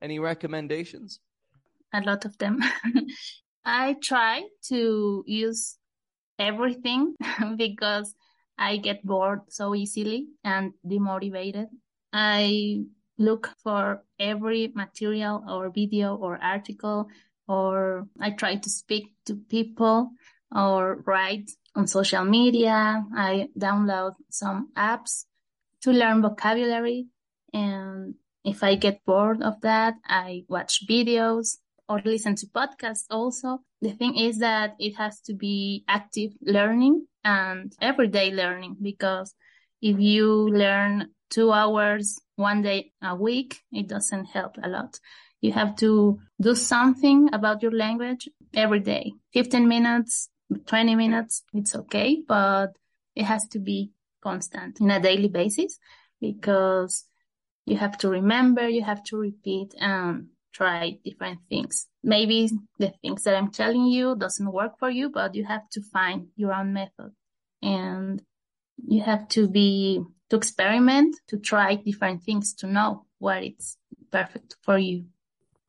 Any 0.00 0.18
recommendations? 0.18 1.20
A 1.92 2.00
lot 2.00 2.24
of 2.24 2.38
them. 2.38 2.60
I 3.64 3.96
try 4.02 4.44
to 4.68 5.24
use 5.26 5.76
everything 6.38 7.14
because 7.56 8.14
I 8.58 8.76
get 8.76 9.04
bored 9.04 9.40
so 9.48 9.74
easily 9.74 10.26
and 10.44 10.72
demotivated. 10.86 11.66
I 12.12 12.84
look 13.22 13.50
for 13.62 14.04
every 14.18 14.72
material 14.74 15.44
or 15.48 15.70
video 15.70 16.16
or 16.16 16.38
article 16.42 17.08
or 17.48 18.08
I 18.20 18.30
try 18.30 18.56
to 18.56 18.70
speak 18.70 19.14
to 19.26 19.36
people 19.36 20.10
or 20.54 21.02
write 21.06 21.50
on 21.74 21.86
social 21.86 22.24
media. 22.24 23.04
I 23.16 23.48
download 23.58 24.14
some 24.30 24.70
apps 24.76 25.24
to 25.82 25.92
learn 25.92 26.22
vocabulary. 26.22 27.06
And 27.52 28.14
if 28.44 28.62
I 28.62 28.74
get 28.76 29.04
bored 29.04 29.42
of 29.42 29.60
that, 29.62 29.94
I 30.06 30.44
watch 30.48 30.86
videos 30.88 31.58
or 31.88 32.00
listen 32.04 32.36
to 32.36 32.46
podcasts 32.46 33.06
also. 33.10 33.60
The 33.80 33.92
thing 33.92 34.16
is 34.16 34.38
that 34.38 34.74
it 34.78 34.96
has 34.96 35.20
to 35.22 35.34
be 35.34 35.84
active 35.88 36.32
learning 36.40 37.06
and 37.24 37.72
everyday 37.80 38.30
learning 38.30 38.76
because 38.80 39.34
if 39.80 39.98
you 39.98 40.48
learn 40.48 41.08
two 41.30 41.50
hours 41.50 42.20
one 42.36 42.62
day 42.62 42.92
a 43.02 43.14
week, 43.14 43.60
it 43.72 43.88
doesn't 43.88 44.26
help 44.26 44.56
a 44.62 44.68
lot. 44.68 44.98
You 45.40 45.52
have 45.52 45.76
to 45.76 46.18
do 46.40 46.54
something 46.54 47.28
about 47.32 47.62
your 47.62 47.72
language 47.72 48.28
every 48.54 48.80
day. 48.80 49.12
15 49.32 49.66
minutes, 49.66 50.28
20 50.66 50.94
minutes, 50.94 51.42
it's 51.52 51.74
okay, 51.74 52.22
but 52.26 52.68
it 53.14 53.24
has 53.24 53.46
to 53.48 53.58
be 53.58 53.90
constant 54.22 54.80
in 54.80 54.90
a 54.90 55.00
daily 55.00 55.28
basis 55.28 55.78
because 56.20 57.04
you 57.66 57.76
have 57.76 57.98
to 57.98 58.08
remember, 58.08 58.68
you 58.68 58.82
have 58.82 59.02
to 59.04 59.16
repeat 59.16 59.74
and 59.78 60.28
try 60.52 60.98
different 61.04 61.40
things. 61.48 61.88
Maybe 62.02 62.50
the 62.78 62.92
things 63.02 63.24
that 63.24 63.36
I'm 63.36 63.50
telling 63.50 63.86
you 63.86 64.16
doesn't 64.16 64.52
work 64.52 64.78
for 64.78 64.90
you, 64.90 65.10
but 65.10 65.34
you 65.34 65.44
have 65.44 65.68
to 65.70 65.82
find 65.82 66.28
your 66.36 66.52
own 66.52 66.72
method 66.72 67.12
and 67.62 68.22
you 68.76 69.02
have 69.02 69.28
to 69.28 69.48
be 69.48 70.02
to 70.30 70.36
experiment, 70.36 71.16
to 71.28 71.38
try 71.38 71.74
different 71.74 72.22
things 72.22 72.54
to 72.54 72.66
know 72.66 73.04
what 73.18 73.42
it's 73.42 73.76
perfect 74.10 74.56
for 74.62 74.78
you. 74.78 75.04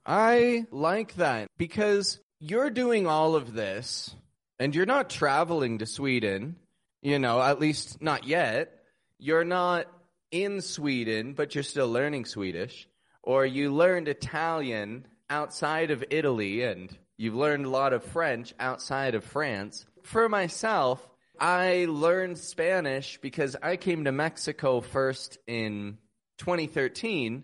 I 0.06 0.66
like 0.72 1.16
that 1.16 1.48
because 1.58 2.20
you're 2.40 2.70
doing 2.70 3.08
all 3.08 3.36
of 3.36 3.54
this 3.54 4.16
and 4.60 4.74
you're 4.74 4.86
not 4.86 5.10
traveling 5.10 5.80
to 5.80 5.86
Sweden, 5.86 6.56
you 7.02 7.20
know, 7.20 7.42
at 7.42 7.60
least 7.60 8.02
not 8.02 8.26
yet. 8.26 8.72
You're 9.20 9.46
not 9.46 9.88
in 10.32 10.62
Sweden, 10.62 11.34
but 11.34 11.56
you're 11.56 11.64
still 11.64 11.90
learning 11.90 12.26
Swedish, 12.26 12.88
or 13.22 13.46
you 13.46 13.74
learned 13.74 14.08
Italian 14.08 15.06
outside 15.30 15.92
of 15.92 16.04
Italy 16.10 16.64
and 16.64 16.90
you've 17.18 17.36
learned 17.36 17.66
a 17.66 17.70
lot 17.70 17.94
of 17.94 18.04
French 18.04 18.54
outside 18.60 19.16
of 19.16 19.24
France. 19.24 19.86
For 20.04 20.28
myself, 20.28 21.08
I 21.40 21.88
learned 21.90 22.38
Spanish 22.38 23.20
because 23.22 23.56
I 23.62 23.78
came 23.78 24.06
to 24.06 24.12
Mexico 24.12 24.82
first 24.82 25.38
in 25.48 25.98
2013 26.38 27.44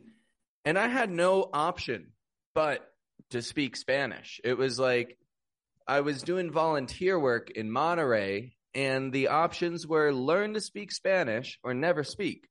and 0.65 0.77
I 0.77 0.88
had 0.88 1.10
no 1.10 1.50
option 1.51 2.13
but 2.53 2.88
to 3.31 3.41
speak 3.41 3.75
Spanish. 3.75 4.39
It 4.43 4.58
was 4.58 4.79
like 4.79 5.17
I 5.88 6.01
was 6.01 6.22
doing 6.22 6.51
volunteer 6.51 7.19
work 7.19 7.50
in 7.51 7.69
Monterrey 7.69 8.53
and 8.75 9.12
the 9.12 9.29
options 9.29 9.88
were 9.88 10.13
learn 10.13 10.53
to 10.53 10.62
speak 10.62 10.91
Spanish 10.91 11.58
or 11.63 11.74
never 11.74 12.03
speak. 12.03 12.48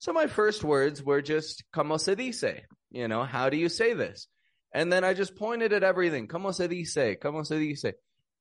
So 0.00 0.12
my 0.12 0.26
first 0.26 0.62
words 0.62 1.02
were 1.02 1.22
just 1.22 1.64
como 1.72 1.96
se 1.96 2.14
dice, 2.14 2.62
you 2.90 3.08
know, 3.08 3.24
how 3.24 3.50
do 3.50 3.56
you 3.56 3.68
say 3.68 3.94
this? 3.94 4.28
And 4.72 4.92
then 4.92 5.02
I 5.02 5.14
just 5.14 5.34
pointed 5.34 5.72
at 5.72 5.82
everything, 5.82 6.28
como 6.28 6.52
se 6.52 6.68
dice, 6.68 7.16
como 7.20 7.42
se 7.42 7.58
dice. 7.58 7.94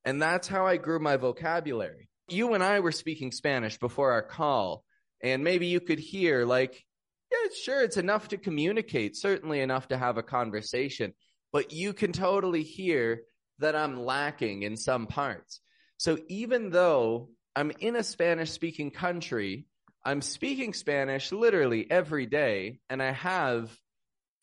And 0.04 0.22
that's 0.22 0.48
how 0.48 0.68
I 0.68 0.78
grew 0.78 1.00
my 1.00 1.18
vocabulary. 1.18 2.10
You 2.30 2.54
and 2.54 2.64
I 2.64 2.82
were 2.82 2.92
speaking 2.92 3.32
Spanish 3.32 3.78
before 3.78 4.12
our 4.12 4.22
call, 4.22 4.84
and 5.24 5.44
maybe 5.44 5.68
you 5.68 5.80
could 5.80 6.00
hear 6.00 6.46
like, 6.46 6.84
yeah, 7.32 7.50
sure, 7.64 7.84
it's 7.84 7.98
enough 7.98 8.30
to 8.30 8.38
communicate, 8.38 9.16
certainly 9.16 9.62
enough 9.62 9.88
to 9.90 9.98
have 9.98 10.18
a 10.18 10.24
conversation, 10.24 11.14
but 11.52 11.72
you 11.72 11.94
can 11.94 12.12
totally 12.12 12.64
hear 12.64 13.22
that 13.60 13.76
I'm 13.76 14.04
lacking 14.04 14.64
in 14.64 14.78
some 14.78 15.08
parts. 15.08 15.62
So 15.98 16.18
even 16.28 16.70
though 16.70 17.30
I'm 17.56 17.72
in 17.80 17.96
a 17.96 18.04
Spanish 18.04 18.52
speaking 18.52 18.92
country, 18.92 19.66
I'm 20.06 20.22
speaking 20.22 20.74
Spanish 20.74 21.32
literally 21.32 21.90
every 21.90 22.26
day, 22.26 22.80
and 22.90 23.02
I 23.02 23.12
have 23.12 23.76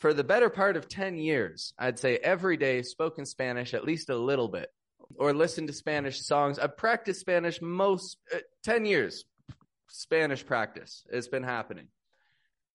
for 0.00 0.12
the 0.12 0.24
better 0.24 0.50
part 0.50 0.76
of 0.76 0.88
10 0.88 1.16
years. 1.16 1.72
I'd 1.78 1.98
say 1.98 2.16
every 2.16 2.56
day 2.56 2.82
spoken 2.82 3.24
Spanish 3.24 3.72
at 3.72 3.84
least 3.84 4.10
a 4.10 4.16
little 4.16 4.48
bit 4.48 4.68
or 5.16 5.32
listen 5.32 5.66
to 5.66 5.72
Spanish 5.72 6.20
songs. 6.22 6.58
I've 6.58 6.76
practiced 6.76 7.20
Spanish 7.20 7.60
most 7.60 8.16
uh, 8.34 8.38
10 8.64 8.86
years. 8.86 9.24
Spanish 9.88 10.44
practice 10.44 11.04
has 11.12 11.28
been 11.28 11.44
happening. 11.44 11.88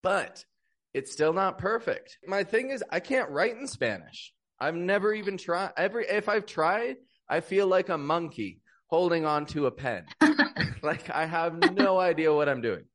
But 0.02 0.46
it's 0.94 1.12
still 1.12 1.34
not 1.34 1.58
perfect. 1.58 2.18
My 2.26 2.44
thing 2.44 2.70
is 2.70 2.84
I 2.90 3.00
can't 3.00 3.30
write 3.30 3.58
in 3.58 3.68
Spanish. 3.68 4.34
I've 4.60 4.76
never 4.76 5.14
even 5.14 5.38
tried 5.38 5.72
every 5.78 6.06
if 6.06 6.28
I've 6.30 6.46
tried, 6.46 6.98
I 7.28 7.42
feel 7.42 7.68
like 7.68 7.90
a 7.90 7.98
monkey 7.98 8.62
holding 8.88 9.26
on 9.26 9.46
to 9.48 9.68
a 9.68 9.72
pen. 9.72 10.06
like 10.82 11.10
I 11.10 11.26
have 11.26 11.74
no 11.74 12.00
idea 12.00 12.34
what 12.34 12.50
I'm 12.50 12.62
doing. 12.62 12.86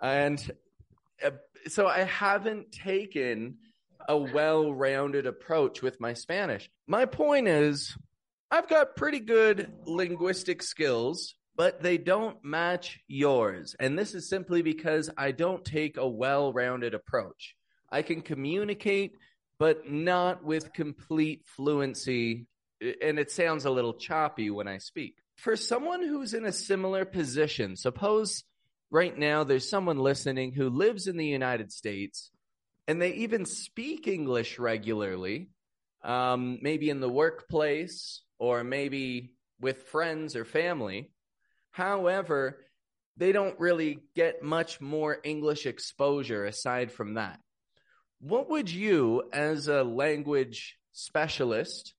And 0.00 0.50
uh, 1.24 1.30
so 1.68 1.86
I 1.86 2.00
haven't 2.00 2.72
taken 2.72 3.56
a 4.08 4.16
well-rounded 4.16 5.26
approach 5.26 5.80
with 5.80 6.00
my 6.00 6.12
Spanish. 6.12 6.68
My 6.86 7.06
point 7.06 7.48
is 7.48 7.96
I've 8.54 8.68
got 8.68 8.94
pretty 8.94 9.18
good 9.18 9.72
linguistic 9.84 10.62
skills, 10.62 11.34
but 11.56 11.82
they 11.82 11.98
don't 11.98 12.36
match 12.44 13.00
yours. 13.08 13.74
And 13.80 13.98
this 13.98 14.14
is 14.14 14.28
simply 14.28 14.62
because 14.62 15.10
I 15.18 15.32
don't 15.32 15.64
take 15.64 15.96
a 15.96 16.06
well-rounded 16.06 16.94
approach. 16.94 17.56
I 17.90 18.02
can 18.02 18.22
communicate 18.22 19.16
but 19.58 19.90
not 19.90 20.44
with 20.44 20.72
complete 20.72 21.42
fluency 21.56 22.46
and 22.80 23.18
it 23.18 23.32
sounds 23.32 23.64
a 23.64 23.70
little 23.70 23.94
choppy 23.94 24.50
when 24.50 24.68
I 24.68 24.78
speak. 24.78 25.16
For 25.34 25.56
someone 25.56 26.06
who's 26.06 26.32
in 26.32 26.44
a 26.44 26.52
similar 26.52 27.04
position, 27.04 27.74
suppose 27.74 28.44
right 28.88 29.18
now 29.18 29.42
there's 29.42 29.68
someone 29.68 29.98
listening 29.98 30.52
who 30.52 30.70
lives 30.70 31.08
in 31.08 31.16
the 31.16 31.26
United 31.26 31.72
States 31.72 32.30
and 32.86 33.02
they 33.02 33.14
even 33.14 33.46
speak 33.46 34.06
English 34.06 34.60
regularly, 34.60 35.48
um, 36.04 36.60
maybe 36.62 36.88
in 36.88 37.00
the 37.00 37.08
workplace 37.08 38.20
or 38.44 38.62
maybe 38.62 39.34
with 39.58 39.84
friends 39.84 40.36
or 40.36 40.44
family. 40.44 41.10
However, 41.70 42.58
they 43.16 43.32
don't 43.32 43.58
really 43.58 44.00
get 44.14 44.42
much 44.42 44.80
more 44.80 45.18
English 45.24 45.66
exposure 45.66 46.44
aside 46.44 46.92
from 46.92 47.14
that. 47.14 47.40
What 48.20 48.50
would 48.50 48.70
you, 48.70 49.22
as 49.32 49.68
a 49.68 49.82
language 49.82 50.76
specialist, 50.92 51.94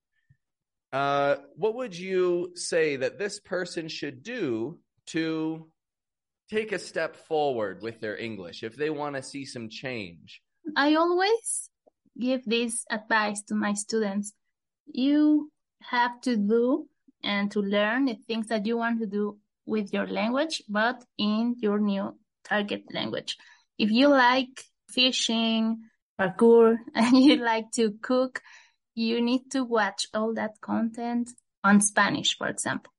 uh, 0.93 1.37
what 1.55 1.75
would 1.75 1.97
you 1.97 2.51
say 2.55 2.97
that 2.97 3.17
this 3.17 3.39
person 3.39 3.87
should 3.87 4.23
do 4.23 4.79
to 5.07 5.67
take 6.49 6.71
a 6.71 6.79
step 6.79 7.15
forward 7.15 7.81
with 7.81 7.99
their 7.99 8.17
English 8.17 8.63
if 8.63 8.75
they 8.75 8.89
want 8.89 9.15
to 9.15 9.23
see 9.23 9.45
some 9.45 9.69
change? 9.69 10.41
I 10.75 10.95
always 10.95 11.69
give 12.19 12.45
this 12.45 12.85
advice 12.89 13.41
to 13.47 13.55
my 13.55 13.73
students. 13.73 14.33
You 14.85 15.51
have 15.89 16.21
to 16.21 16.35
do 16.35 16.87
and 17.23 17.51
to 17.51 17.61
learn 17.61 18.05
the 18.05 18.15
things 18.27 18.47
that 18.47 18.65
you 18.65 18.77
want 18.77 18.99
to 18.99 19.07
do 19.07 19.37
with 19.65 19.93
your 19.93 20.07
language, 20.07 20.61
but 20.69 21.03
in 21.17 21.55
your 21.59 21.79
new 21.79 22.15
target 22.43 22.83
language. 22.93 23.37
If 23.77 23.91
you 23.91 24.07
like 24.07 24.63
fishing, 24.89 25.83
parkour, 26.19 26.77
and 26.95 27.17
you 27.17 27.37
like 27.37 27.71
to 27.71 27.93
cook, 28.01 28.41
you 28.93 29.21
need 29.21 29.51
to 29.51 29.63
watch 29.63 30.07
all 30.13 30.33
that 30.35 30.61
content 30.61 31.31
on 31.63 31.81
Spanish, 31.81 32.37
for 32.37 32.47
example. 32.47 32.91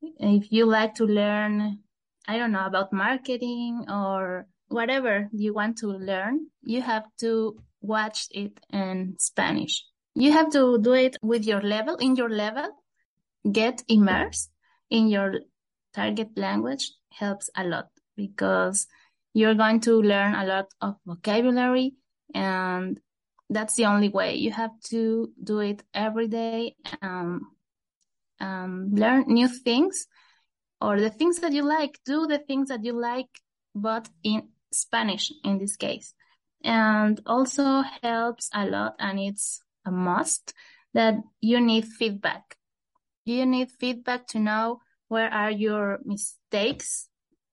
If 0.00 0.52
you 0.52 0.66
like 0.66 0.94
to 0.94 1.04
learn, 1.04 1.80
I 2.28 2.38
don't 2.38 2.52
know, 2.52 2.64
about 2.64 2.92
marketing 2.92 3.86
or 3.90 4.46
whatever 4.68 5.28
you 5.32 5.52
want 5.52 5.78
to 5.78 5.88
learn, 5.88 6.46
you 6.62 6.82
have 6.82 7.04
to 7.20 7.56
watch 7.80 8.28
it 8.30 8.58
in 8.72 9.16
Spanish. 9.18 9.84
You 10.16 10.32
have 10.32 10.50
to 10.52 10.78
do 10.78 10.94
it 10.94 11.16
with 11.22 11.44
your 11.44 11.60
level, 11.60 11.96
in 11.96 12.16
your 12.16 12.30
level. 12.30 12.70
Get 13.52 13.82
immersed 13.86 14.50
in 14.90 15.08
your 15.08 15.40
target 15.94 16.36
language 16.36 16.92
helps 17.10 17.50
a 17.54 17.64
lot 17.64 17.88
because 18.16 18.86
you're 19.34 19.54
going 19.54 19.80
to 19.80 20.00
learn 20.00 20.34
a 20.34 20.44
lot 20.44 20.66
of 20.80 20.96
vocabulary 21.06 21.94
and 22.34 22.98
that's 23.50 23.76
the 23.76 23.84
only 23.84 24.08
way. 24.08 24.34
You 24.36 24.52
have 24.52 24.72
to 24.88 25.30
do 25.42 25.60
it 25.60 25.82
every 25.94 26.28
day. 26.28 26.76
Um, 27.02 27.52
um, 28.40 28.90
learn 28.94 29.24
new 29.28 29.48
things 29.48 30.06
or 30.80 30.98
the 30.98 31.10
things 31.10 31.40
that 31.40 31.52
you 31.52 31.62
like. 31.62 31.98
Do 32.04 32.26
the 32.26 32.38
things 32.38 32.68
that 32.68 32.84
you 32.84 32.98
like, 32.98 33.28
but 33.74 34.08
in 34.24 34.48
Spanish 34.72 35.32
in 35.44 35.58
this 35.58 35.76
case. 35.76 36.12
And 36.64 37.20
also 37.26 37.82
helps 38.02 38.50
a 38.52 38.66
lot, 38.66 38.94
and 38.98 39.20
it's 39.20 39.60
a 39.86 39.90
must 39.90 40.52
that 40.94 41.16
you 41.40 41.60
need 41.60 41.84
feedback. 41.84 42.56
You 43.24 43.46
need 43.46 43.70
feedback 43.70 44.26
to 44.28 44.38
know 44.38 44.80
where 45.08 45.32
are 45.32 45.50
your 45.50 45.98
mistakes. 46.04 47.08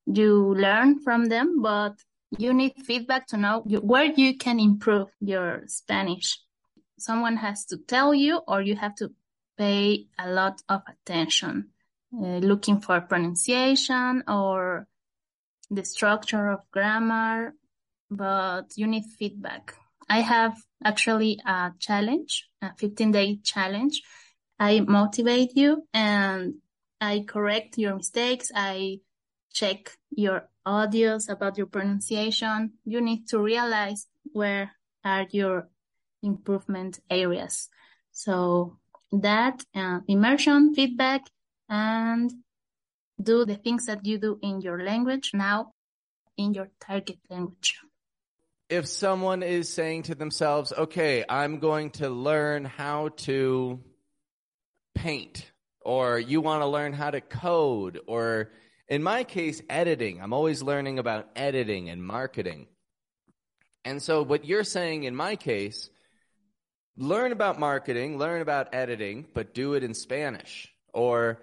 You 0.06 0.56
learn 0.56 1.00
from 1.00 1.26
them, 1.26 1.62
but 1.62 1.94
you 2.38 2.54
need 2.54 2.74
feedback 2.86 3.28
to 3.28 3.38
know 3.38 3.64
where 3.66 4.06
you 4.06 4.38
can 4.38 4.60
improve 4.60 5.10
your 5.20 5.64
Spanish. 5.68 6.40
Someone 6.98 7.38
has 7.38 7.66
to 7.66 7.78
tell 7.78 8.14
you, 8.14 8.42
or 8.48 8.62
you 8.62 8.76
have 8.76 8.96
to 8.96 9.12
pay 9.58 10.08
a 10.18 10.30
lot 10.30 10.62
of 10.70 10.82
attention, 10.88 11.70
uh, 12.16 12.38
looking 12.38 12.80
for 12.80 13.02
pronunciation 13.02 14.24
or 14.28 14.88
the 15.70 15.86
structure 15.86 16.50
of 16.50 16.60
grammar, 16.72 17.54
but 18.10 18.66
you 18.76 18.88
need 18.88 19.06
feedback. 19.18 19.76
I 20.10 20.22
have 20.22 20.56
actually 20.86 21.40
a 21.46 21.72
challenge, 21.80 22.50
a 22.62 22.72
15 22.78 23.12
day 23.12 23.40
challenge. 23.44 24.02
I 24.60 24.80
motivate 24.82 25.56
you 25.56 25.88
and 25.94 26.56
I 27.02 27.26
correct 27.28 27.78
your 27.78 27.96
mistakes. 27.96 28.52
I 28.56 29.00
check 29.52 29.98
your 30.12 30.50
audios 30.66 31.30
about 31.30 31.58
your 31.58 31.68
pronunciation. 31.68 32.74
You 32.86 33.02
need 33.02 33.28
to 33.30 33.40
realize 33.40 34.08
where 34.32 34.72
are 35.04 35.28
your 35.32 35.70
improvement 36.22 37.00
areas. 37.10 37.70
So 38.12 38.78
that 39.12 39.64
uh, 39.76 40.00
immersion, 40.08 40.74
feedback, 40.74 41.22
and 41.68 42.32
do 43.22 43.46
the 43.46 43.56
things 43.56 43.86
that 43.86 44.06
you 44.06 44.18
do 44.18 44.40
in 44.42 44.62
your 44.62 44.84
language 44.84 45.32
now 45.34 45.74
in 46.38 46.54
your 46.54 46.70
target 46.80 47.20
language. 47.30 47.80
If 48.70 48.88
someone 48.88 49.44
is 49.44 49.72
saying 49.72 50.04
to 50.04 50.16
themselves, 50.16 50.72
okay, 50.72 51.24
I'm 51.28 51.60
going 51.60 51.92
to 51.92 52.10
learn 52.10 52.66
how 52.66 53.10
to 53.18 53.80
paint, 54.96 55.52
or 55.82 56.18
you 56.18 56.42
want 56.42 56.62
to 56.62 56.68
learn 56.68 56.94
how 56.94 57.12
to 57.12 57.22
code, 57.22 58.00
or 58.08 58.52
in 58.88 59.04
my 59.04 59.24
case, 59.24 59.62
editing. 59.70 60.22
I'm 60.22 60.34
always 60.34 60.62
learning 60.62 61.00
about 61.00 61.30
editing 61.36 61.90
and 61.90 62.04
marketing. 62.04 62.68
And 63.86 64.02
so, 64.02 64.24
what 64.24 64.46
you're 64.46 64.64
saying 64.64 65.04
in 65.04 65.16
my 65.16 65.36
case, 65.36 65.90
learn 66.98 67.32
about 67.32 67.60
marketing, 67.60 68.18
learn 68.18 68.42
about 68.42 68.74
editing, 68.74 69.26
but 69.34 69.54
do 69.54 69.74
it 69.74 69.84
in 69.84 69.94
Spanish. 69.94 70.72
Or 70.94 71.42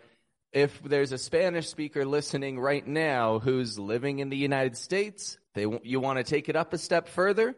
if 0.53 0.83
there's 0.83 1.13
a 1.13 1.19
Spanish 1.19 1.69
speaker 1.69 2.05
listening 2.05 2.59
right 2.59 2.87
now 2.87 3.39
who's 3.39 3.79
living 3.79 4.19
in 4.19 4.31
the 4.31 4.37
United 4.37 4.77
States, 4.77 5.39
they, 5.55 5.67
you 5.83 6.01
want 6.01 6.19
to 6.19 6.25
take 6.25 6.49
it 6.49 6.57
up 6.57 6.73
a 6.73 6.79
step 6.79 7.09
further, 7.09 7.55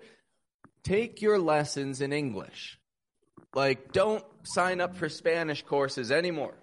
take 0.82 1.22
your 1.22 1.38
lessons 1.38 2.00
in 2.00 2.12
English. 2.12 2.78
Like, 3.54 3.92
don't 3.92 4.24
sign 4.44 4.80
up 4.80 4.96
for 4.96 5.08
Spanish 5.08 5.62
courses 5.62 6.10
anymore. 6.10 6.54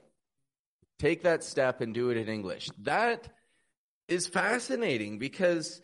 Take 1.00 1.24
that 1.24 1.44
step 1.44 1.82
and 1.82 1.94
do 1.94 2.10
it 2.10 2.18
in 2.18 2.28
English. 2.28 2.70
That 2.80 3.28
is 4.08 4.28
fascinating 4.28 5.18
because 5.18 5.82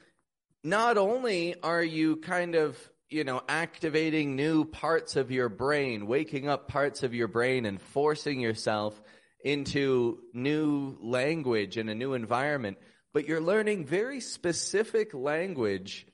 not 0.63 0.97
only 0.97 1.55
are 1.61 1.83
you 1.83 2.17
kind 2.17 2.55
of, 2.55 2.77
you 3.09 3.23
know, 3.23 3.41
activating 3.47 4.35
new 4.35 4.65
parts 4.65 5.15
of 5.15 5.31
your 5.31 5.47
brain, 5.47 6.07
waking 6.07 6.49
up 6.49 6.67
parts 6.67 7.03
of 7.03 7.13
your 7.13 7.27
brain 7.27 7.65
and 7.65 7.81
forcing 7.81 8.39
yourself 8.39 8.99
into 9.45 10.17
new 10.33 10.97
language 11.01 11.77
and 11.77 11.87
a 11.87 11.95
new 11.95 12.13
environment, 12.15 12.77
but 13.13 13.27
you're 13.27 13.39
learning 13.39 13.85
very 13.85 14.19
specific 14.19 15.13
language 15.13 16.07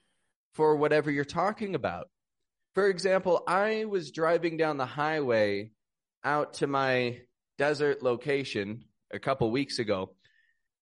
for 0.54 0.76
whatever 0.76 1.10
you're 1.10 1.24
talking 1.24 1.74
about. 1.74 2.10
For 2.76 2.90
example, 2.90 3.42
I 3.48 3.86
was 3.86 4.12
driving 4.12 4.58
down 4.58 4.76
the 4.76 4.86
highway 4.86 5.72
out 6.26 6.56
to 6.56 6.68
my 6.68 7.22
desert 7.58 8.04
location 8.04 8.84
a 9.14 9.20
couple 9.20 9.50
weeks 9.50 9.80
ago, 9.80 10.14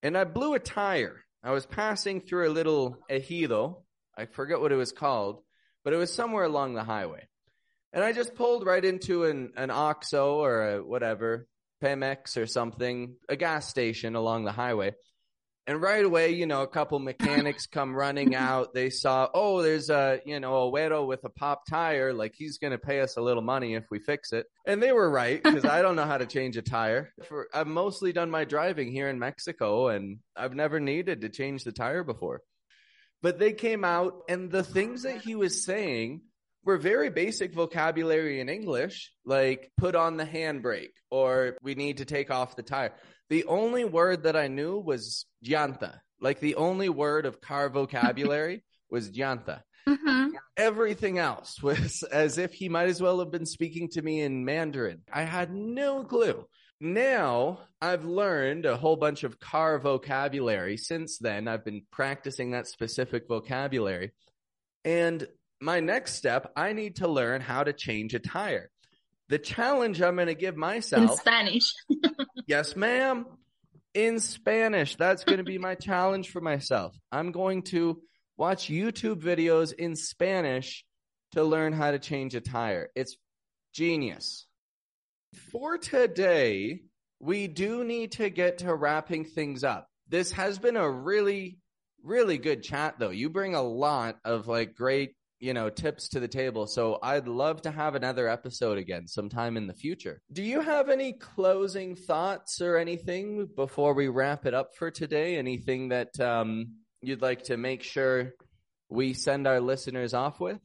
and 0.01 0.17
I 0.17 0.23
blew 0.23 0.55
a 0.55 0.59
tire. 0.59 1.23
I 1.43 1.51
was 1.51 1.67
passing 1.67 2.19
through 2.19 2.49
a 2.49 2.51
little 2.51 2.97
ejido. 3.11 3.83
I 4.17 4.25
forget 4.25 4.59
what 4.59 4.71
it 4.71 4.75
was 4.75 4.91
called, 4.91 5.43
but 5.83 5.93
it 5.93 5.97
was 5.97 6.11
somewhere 6.11 6.45
along 6.45 6.73
the 6.73 6.83
highway. 6.83 7.27
And 7.93 8.03
I 8.03 8.11
just 8.11 8.33
pulled 8.33 8.65
right 8.65 8.83
into 8.83 9.25
an, 9.25 9.53
an 9.55 9.69
OXXO 9.69 10.37
or 10.37 10.83
whatever, 10.83 11.47
Pemex 11.83 12.37
or 12.37 12.45
something, 12.45 13.15
a 13.27 13.35
gas 13.35 13.67
station 13.67 14.15
along 14.15 14.45
the 14.45 14.51
highway. 14.51 14.93
And 15.69 15.79
right 15.79 16.03
away, 16.03 16.31
you 16.31 16.47
know, 16.47 16.63
a 16.63 16.67
couple 16.67 16.97
mechanics 16.99 17.67
come 17.67 17.95
running 17.95 18.33
out. 18.33 18.73
They 18.73 18.89
saw, 18.89 19.29
oh, 19.31 19.61
there's 19.61 19.91
a, 19.91 20.19
you 20.25 20.39
know, 20.39 20.67
a 20.67 20.71
Güero 20.71 21.05
with 21.05 21.23
a 21.25 21.29
pop 21.29 21.67
tire. 21.69 22.11
Like 22.11 22.33
he's 22.35 22.57
going 22.57 22.71
to 22.71 22.79
pay 22.79 23.01
us 23.01 23.17
a 23.17 23.21
little 23.21 23.43
money 23.43 23.75
if 23.75 23.85
we 23.91 23.99
fix 23.99 24.33
it. 24.33 24.47
And 24.65 24.81
they 24.81 24.91
were 24.91 25.07
right 25.07 25.43
because 25.43 25.65
I 25.65 25.83
don't 25.83 25.95
know 25.95 26.05
how 26.05 26.17
to 26.17 26.25
change 26.25 26.57
a 26.57 26.63
tire. 26.63 27.13
For 27.27 27.47
I've 27.53 27.67
mostly 27.67 28.13
done 28.13 28.31
my 28.31 28.45
driving 28.45 28.91
here 28.91 29.09
in 29.09 29.19
Mexico 29.19 29.89
and 29.89 30.19
I've 30.35 30.55
never 30.55 30.79
needed 30.79 31.21
to 31.21 31.29
change 31.29 31.63
the 31.63 31.71
tire 31.71 32.03
before. 32.03 32.41
But 33.21 33.37
they 33.37 33.53
came 33.53 33.83
out 33.83 34.23
and 34.27 34.49
the 34.49 34.63
things 34.63 35.03
that 35.03 35.21
he 35.21 35.35
was 35.35 35.63
saying 35.63 36.21
were 36.63 36.77
very 36.77 37.09
basic 37.09 37.53
vocabulary 37.53 38.39
in 38.39 38.49
English, 38.49 39.11
like 39.25 39.71
put 39.77 39.95
on 39.95 40.17
the 40.17 40.25
handbrake 40.25 40.93
or 41.09 41.57
we 41.61 41.75
need 41.75 41.97
to 41.97 42.05
take 42.05 42.31
off 42.31 42.55
the 42.55 42.63
tire. 42.63 42.93
The 43.29 43.45
only 43.45 43.85
word 43.85 44.23
that 44.23 44.35
I 44.35 44.47
knew 44.47 44.77
was 44.77 45.25
llanta. 45.45 45.99
Like 46.21 46.39
the 46.39 46.55
only 46.55 46.89
word 46.89 47.25
of 47.25 47.41
car 47.41 47.69
vocabulary 47.79 48.63
was 48.89 49.11
llanta. 49.11 49.61
Mm-hmm. 49.87 50.29
Everything 50.57 51.17
else 51.17 51.61
was 51.61 52.03
as 52.11 52.37
if 52.37 52.53
he 52.53 52.69
might 52.69 52.89
as 52.89 53.01
well 53.01 53.19
have 53.19 53.31
been 53.31 53.45
speaking 53.45 53.89
to 53.89 54.01
me 54.01 54.21
in 54.21 54.45
Mandarin. 54.45 55.01
I 55.11 55.23
had 55.23 55.53
no 55.53 56.03
clue. 56.03 56.45
Now 56.81 57.59
I've 57.81 58.05
learned 58.05 58.65
a 58.65 58.77
whole 58.77 58.95
bunch 58.95 59.23
of 59.23 59.39
car 59.39 59.79
vocabulary. 59.79 60.77
Since 60.77 61.17
then, 61.17 61.47
I've 61.47 61.65
been 61.65 61.83
practicing 61.91 62.51
that 62.51 62.67
specific 62.67 63.27
vocabulary. 63.27 64.13
And 64.85 65.27
my 65.61 65.79
next 65.79 66.15
step, 66.15 66.51
I 66.55 66.73
need 66.73 66.97
to 66.97 67.07
learn 67.07 67.41
how 67.41 67.63
to 67.63 67.73
change 67.73 68.13
a 68.13 68.19
tire. 68.19 68.69
The 69.29 69.37
challenge 69.37 70.01
I'm 70.01 70.15
going 70.15 70.27
to 70.27 70.35
give 70.35 70.57
myself 70.57 71.11
in 71.11 71.17
Spanish. 71.17 71.73
yes, 72.47 72.75
ma'am. 72.75 73.25
In 73.93 74.19
Spanish. 74.19 74.95
That's 74.95 75.23
going 75.23 75.37
to 75.37 75.43
be 75.43 75.57
my 75.57 75.75
challenge 75.75 76.29
for 76.29 76.41
myself. 76.41 76.97
I'm 77.11 77.31
going 77.31 77.63
to 77.63 78.01
watch 78.37 78.69
YouTube 78.69 79.21
videos 79.21 79.73
in 79.73 79.95
Spanish 79.95 80.85
to 81.33 81.43
learn 81.43 81.73
how 81.73 81.91
to 81.91 81.99
change 81.99 82.33
a 82.33 82.41
tire. 82.41 82.89
It's 82.95 83.17
genius. 83.73 84.47
For 85.51 85.77
today, 85.77 86.81
we 87.19 87.47
do 87.47 87.83
need 87.83 88.13
to 88.13 88.29
get 88.29 88.59
to 88.59 88.73
wrapping 88.73 89.25
things 89.25 89.63
up. 89.63 89.87
This 90.07 90.31
has 90.31 90.57
been 90.57 90.77
a 90.77 90.89
really, 90.89 91.59
really 92.03 92.39
good 92.39 92.63
chat, 92.63 92.95
though. 92.97 93.11
You 93.11 93.29
bring 93.29 93.53
a 93.53 93.61
lot 93.61 94.17
of 94.25 94.47
like 94.47 94.73
great 94.73 95.13
you 95.39 95.53
know, 95.53 95.69
tips 95.69 96.09
to 96.09 96.19
the 96.19 96.27
table. 96.27 96.67
So 96.67 96.99
I'd 97.01 97.27
love 97.27 97.61
to 97.61 97.71
have 97.71 97.95
another 97.95 98.27
episode 98.27 98.77
again 98.77 99.07
sometime 99.07 99.55
in 99.55 99.67
the 99.67 99.73
future. 99.73 100.21
Do 100.31 100.43
you 100.43 100.59
have 100.61 100.89
any 100.89 101.13
closing 101.13 101.95
thoughts 101.95 102.61
or 102.61 102.77
anything 102.77 103.47
before 103.55 103.93
we 103.93 104.07
wrap 104.07 104.45
it 104.45 104.53
up 104.53 104.75
for 104.75 104.91
today? 104.91 105.37
Anything 105.37 105.89
that 105.89 106.19
um, 106.19 106.73
you'd 107.01 107.21
like 107.21 107.43
to 107.43 107.57
make 107.57 107.83
sure 107.83 108.33
we 108.89 109.13
send 109.13 109.47
our 109.47 109.61
listeners 109.61 110.13
off 110.13 110.39
with? 110.39 110.59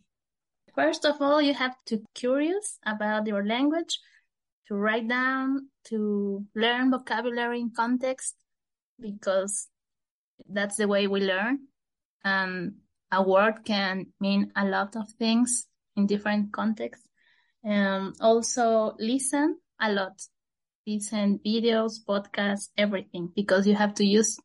First 0.74 1.04
of 1.04 1.22
all, 1.22 1.40
you 1.40 1.54
have 1.54 1.76
to 1.86 2.02
curious 2.14 2.78
about 2.84 3.28
your 3.28 3.46
language, 3.46 4.00
to 4.66 4.74
write 4.74 5.08
down, 5.08 5.68
to 5.84 6.44
learn 6.56 6.90
vocabulary 6.90 7.60
in 7.60 7.70
context, 7.70 8.34
because 8.98 9.68
that's 10.48 10.76
the 10.76 10.88
way 10.88 11.06
we 11.06 11.20
learn. 11.20 11.60
And 12.24 12.74
a 13.12 13.22
word 13.22 13.64
can 13.64 14.06
mean 14.20 14.52
a 14.56 14.64
lot 14.64 14.96
of 14.96 15.08
things 15.18 15.66
in 15.96 16.06
different 16.06 16.52
contexts. 16.52 17.06
Um, 17.64 18.14
also 18.20 18.94
listen 18.98 19.58
a 19.80 19.92
lot, 19.92 20.20
listen 20.86 21.40
videos, 21.44 21.94
podcasts, 22.06 22.68
everything, 22.76 23.30
because 23.34 23.66
you 23.66 23.74
have 23.74 23.94
to 23.94 24.04
use 24.04 24.38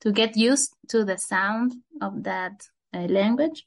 to 0.00 0.12
get 0.12 0.36
used 0.36 0.74
to 0.88 1.04
the 1.04 1.16
sound 1.16 1.74
of 2.02 2.24
that 2.24 2.60
uh, 2.94 3.06
language. 3.08 3.64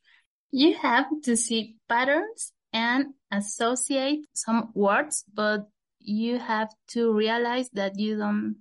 You 0.52 0.76
have 0.76 1.06
to 1.24 1.36
see 1.36 1.76
patterns 1.88 2.52
and 2.72 3.08
associate 3.32 4.26
some 4.34 4.70
words, 4.74 5.24
but 5.34 5.68
you 6.00 6.38
have 6.38 6.70
to 6.90 7.14
realize 7.14 7.70
that 7.74 7.98
you 7.98 8.18
don't, 8.18 8.58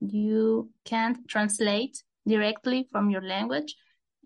you 0.00 0.70
can't 0.84 1.18
translate 1.28 2.02
directly 2.26 2.88
from 2.90 3.10
your 3.10 3.22
language 3.22 3.76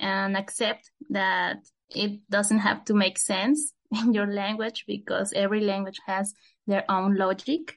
and 0.00 0.36
accept 0.36 0.90
that 1.10 1.58
it 1.90 2.20
doesn't 2.30 2.58
have 2.58 2.84
to 2.86 2.94
make 2.94 3.18
sense 3.18 3.72
in 3.90 4.12
your 4.12 4.26
language 4.26 4.84
because 4.86 5.32
every 5.32 5.60
language 5.60 5.98
has 6.06 6.34
their 6.66 6.84
own 6.90 7.16
logic. 7.16 7.74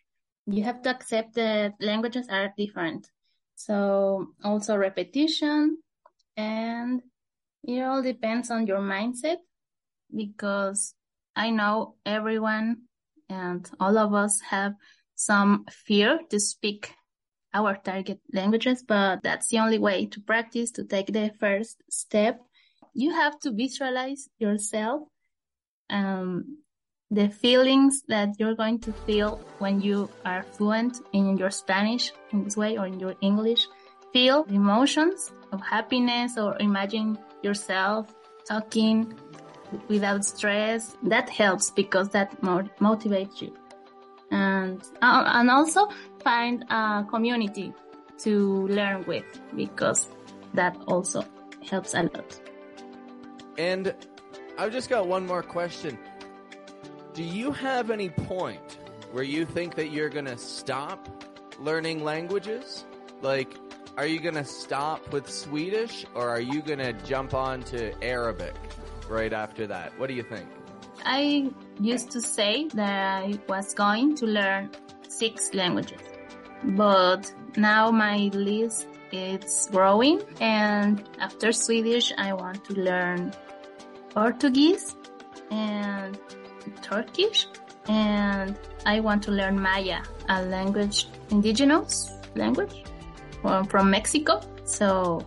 You 0.48 0.64
have 0.64 0.82
to 0.84 0.90
accept 0.90 1.36
that 1.36 1.74
languages 1.80 2.28
are 2.30 2.54
different. 2.58 3.08
So 3.56 4.28
also 4.44 4.76
repetition 4.76 5.78
and 6.36 7.02
it 7.64 7.82
all 7.82 8.02
depends 8.02 8.50
on 8.50 8.66
your 8.66 8.80
mindset 8.80 9.38
because 10.14 10.96
I 11.36 11.52
know 11.52 11.96
everyone 12.06 12.84
and 13.30 13.70
all 13.80 13.98
of 13.98 14.14
us 14.14 14.42
have 14.50 14.74
some 15.16 15.66
fear 15.70 16.20
to 16.30 16.40
speak 16.40 16.92
our 17.54 17.76
target 17.76 18.20
languages, 18.34 18.84
but 18.88 19.24
that's 19.24 19.48
the 19.50 19.60
only 19.60 19.80
way 19.80 20.06
to 20.08 20.20
practice, 20.22 20.72
to 20.72 20.84
take 20.84 21.08
the 21.08 21.32
first 21.40 21.82
step. 21.90 22.42
You 22.94 23.14
have 23.14 23.40
to 23.42 23.52
visualize 23.52 24.30
yourself, 24.40 25.04
um, 25.90 26.58
the 27.10 27.30
feelings 27.30 28.04
that 28.08 28.30
you're 28.40 28.56
going 28.56 28.80
to 28.80 28.94
feel 28.94 29.42
when 29.60 29.82
you 29.82 30.10
are 30.26 30.44
fluent 30.44 31.02
in 31.14 31.38
your 31.38 31.52
Spanish 31.52 32.12
in 32.32 32.44
this 32.44 32.56
way 32.56 32.78
or 32.78 32.88
in 32.88 33.00
your 33.00 33.16
English. 33.22 33.68
Feel 34.14 34.44
emotions 34.50 35.32
of 35.52 35.62
happiness 35.62 36.38
or 36.38 36.58
imagine 36.60 37.18
yourself 37.44 38.14
talking 38.48 39.14
without 39.88 40.26
stress. 40.26 40.98
That 41.04 41.30
helps 41.30 41.70
because 41.70 42.10
that 42.10 42.42
motivates 42.42 43.42
you 43.42 43.56
and 44.32 44.82
uh, 45.02 45.24
and 45.36 45.50
also 45.50 45.90
find 46.24 46.64
a 46.70 47.06
community 47.10 47.74
to 48.20 48.68
learn 48.68 49.04
with 49.06 49.26
because 49.56 50.10
that 50.54 50.78
also 50.88 51.24
helps 51.70 51.94
a 51.94 52.04
lot. 52.04 52.40
And 53.58 53.94
I've 54.58 54.72
just 54.72 54.90
got 54.90 55.08
one 55.08 55.26
more 55.26 55.44
question. 55.44 55.98
Do 57.14 57.24
you 57.24 57.52
have 57.52 57.92
any 57.92 58.10
point 58.10 58.78
where 59.12 59.24
you 59.24 59.46
think 59.46 59.76
that 59.76 59.92
you're 59.92 60.10
going 60.10 60.26
to 60.26 60.38
stop 60.38 61.10
learning 61.60 62.04
languages? 62.04 62.86
Like, 63.22 63.56
are 63.98 64.08
you 64.08 64.20
going 64.20 64.36
to 64.36 64.46
stop 64.46 65.12
with 65.12 65.30
Swedish 65.30 66.06
or 66.16 66.30
are 66.30 66.40
you 66.40 66.62
going 66.62 66.80
to 66.80 66.94
jump 66.94 67.34
on 67.34 67.62
to 67.64 67.94
Arabic 68.04 68.56
right 69.10 69.34
after 69.34 69.68
that? 69.68 69.98
What 70.00 70.08
do 70.08 70.14
you 70.14 70.24
think? 70.24 70.48
I 71.04 71.52
used 71.82 72.12
to 72.12 72.22
say 72.22 72.68
that 72.74 73.24
I 73.24 73.40
was 73.48 73.74
going 73.74 74.16
to 74.16 74.26
learn 74.26 74.72
six 75.08 75.54
languages, 75.54 76.02
but 76.64 77.34
now 77.58 77.92
my 77.92 78.30
list 78.34 78.88
is 79.12 79.68
growing 79.72 80.22
and 80.40 81.04
after 81.20 81.52
Swedish 81.52 82.14
I 82.18 82.34
want 82.34 82.64
to 82.66 82.74
learn 82.74 83.34
Portuguese 84.12 84.96
and 85.50 86.18
Turkish 86.82 87.48
and 87.88 88.58
I 88.86 89.00
want 89.00 89.24
to 89.24 89.32
learn 89.32 89.60
Maya, 89.60 90.02
a 90.30 90.44
language, 90.44 91.08
indigenous 91.30 92.12
language 92.36 92.84
from, 93.42 93.90
Mexico. 93.90 94.40
So 94.66 95.26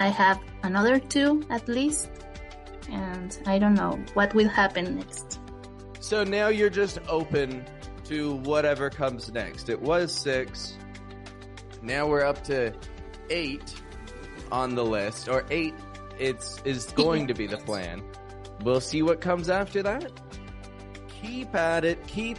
I 0.00 0.08
have 0.08 0.40
another 0.62 0.98
two 0.98 1.44
at 1.50 1.68
least, 1.68 2.10
and 2.90 3.38
I 3.46 3.58
don't 3.58 3.74
know 3.74 3.98
what 4.14 4.34
will 4.34 4.48
happen 4.48 4.96
next. 4.96 5.40
So 6.04 6.22
now 6.22 6.48
you're 6.48 6.68
just 6.68 6.98
open 7.08 7.64
to 8.04 8.34
whatever 8.34 8.90
comes 8.90 9.32
next. 9.32 9.70
It 9.70 9.80
was 9.80 10.12
six. 10.12 10.76
Now 11.80 12.06
we're 12.06 12.26
up 12.26 12.44
to 12.44 12.74
eight 13.30 13.74
on 14.52 14.74
the 14.74 14.84
list, 14.84 15.30
or 15.30 15.46
eight. 15.50 15.72
It's 16.18 16.60
is 16.66 16.92
going 16.92 17.26
to 17.28 17.34
be 17.34 17.46
the 17.46 17.56
plan. 17.56 18.02
We'll 18.60 18.82
see 18.82 19.00
what 19.00 19.22
comes 19.22 19.48
after 19.48 19.82
that. 19.82 20.12
Keep 21.22 21.54
at 21.54 21.86
it. 21.86 22.06
Keep 22.06 22.38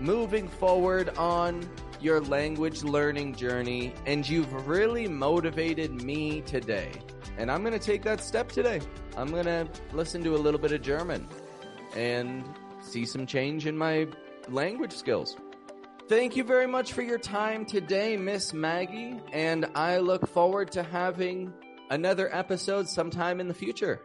moving 0.00 0.48
forward 0.48 1.10
on 1.18 1.68
your 2.00 2.22
language 2.22 2.82
learning 2.82 3.34
journey, 3.34 3.92
and 4.06 4.26
you've 4.26 4.66
really 4.66 5.06
motivated 5.06 6.00
me 6.00 6.40
today. 6.40 6.92
And 7.36 7.50
I'm 7.50 7.60
going 7.60 7.78
to 7.78 7.78
take 7.78 8.04
that 8.04 8.22
step 8.22 8.50
today. 8.50 8.80
I'm 9.18 9.28
going 9.28 9.44
to 9.44 9.68
listen 9.92 10.24
to 10.24 10.34
a 10.34 10.38
little 10.38 10.58
bit 10.58 10.72
of 10.72 10.80
German 10.80 11.28
and 11.94 12.42
see 12.86 13.04
some 13.04 13.26
change 13.26 13.66
in 13.66 13.76
my 13.76 14.08
language 14.48 14.92
skills. 14.92 15.36
Thank 16.08 16.36
you 16.36 16.44
very 16.44 16.66
much 16.66 16.92
for 16.92 17.02
your 17.02 17.18
time 17.18 17.66
today, 17.66 18.16
Miss 18.16 18.52
Maggie, 18.52 19.20
and 19.32 19.66
I 19.74 19.98
look 19.98 20.28
forward 20.28 20.70
to 20.72 20.84
having 20.84 21.52
another 21.90 22.34
episode 22.34 22.88
sometime 22.88 23.40
in 23.40 23.48
the 23.48 23.54
future. 23.54 24.00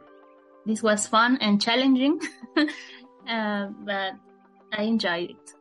This 0.65 0.81
was 0.81 1.05
fun 1.07 1.37
and 1.41 1.61
challenging, 1.61 2.19
uh, 3.29 3.67
but 3.85 4.13
I 4.73 4.83
enjoyed 4.83 5.31
it. 5.31 5.53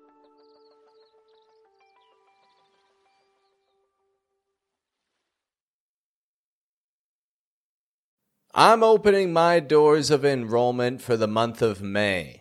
I'm 8.52 8.83
opening 8.83 9.33
my 9.33 9.61
doors 9.61 10.11
of 10.11 10.24
enrollment 10.24 11.00
for 11.00 11.16
the 11.16 11.28
month 11.28 11.62
of 11.62 11.83
May. 11.83 12.39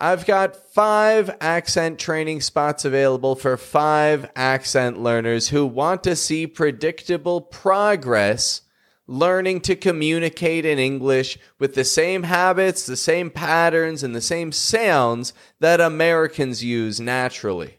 I've 0.00 0.26
got 0.26 0.56
five 0.56 1.36
accent 1.40 1.98
training 1.98 2.40
spots 2.40 2.84
available 2.84 3.36
for 3.36 3.56
five 3.56 4.30
accent 4.34 5.00
learners 5.00 5.48
who 5.48 5.66
want 5.66 6.02
to 6.04 6.16
see 6.16 6.46
predictable 6.46 7.40
progress 7.40 8.62
learning 9.06 9.60
to 9.60 9.76
communicate 9.76 10.64
in 10.64 10.78
English 10.78 11.38
with 11.58 11.74
the 11.74 11.84
same 11.84 12.24
habits, 12.24 12.86
the 12.86 12.96
same 12.96 13.30
patterns, 13.30 14.02
and 14.02 14.14
the 14.14 14.20
same 14.20 14.50
sounds 14.50 15.32
that 15.60 15.80
Americans 15.80 16.64
use 16.64 17.00
naturally. 17.00 17.78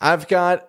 I've 0.00 0.28
got 0.28 0.68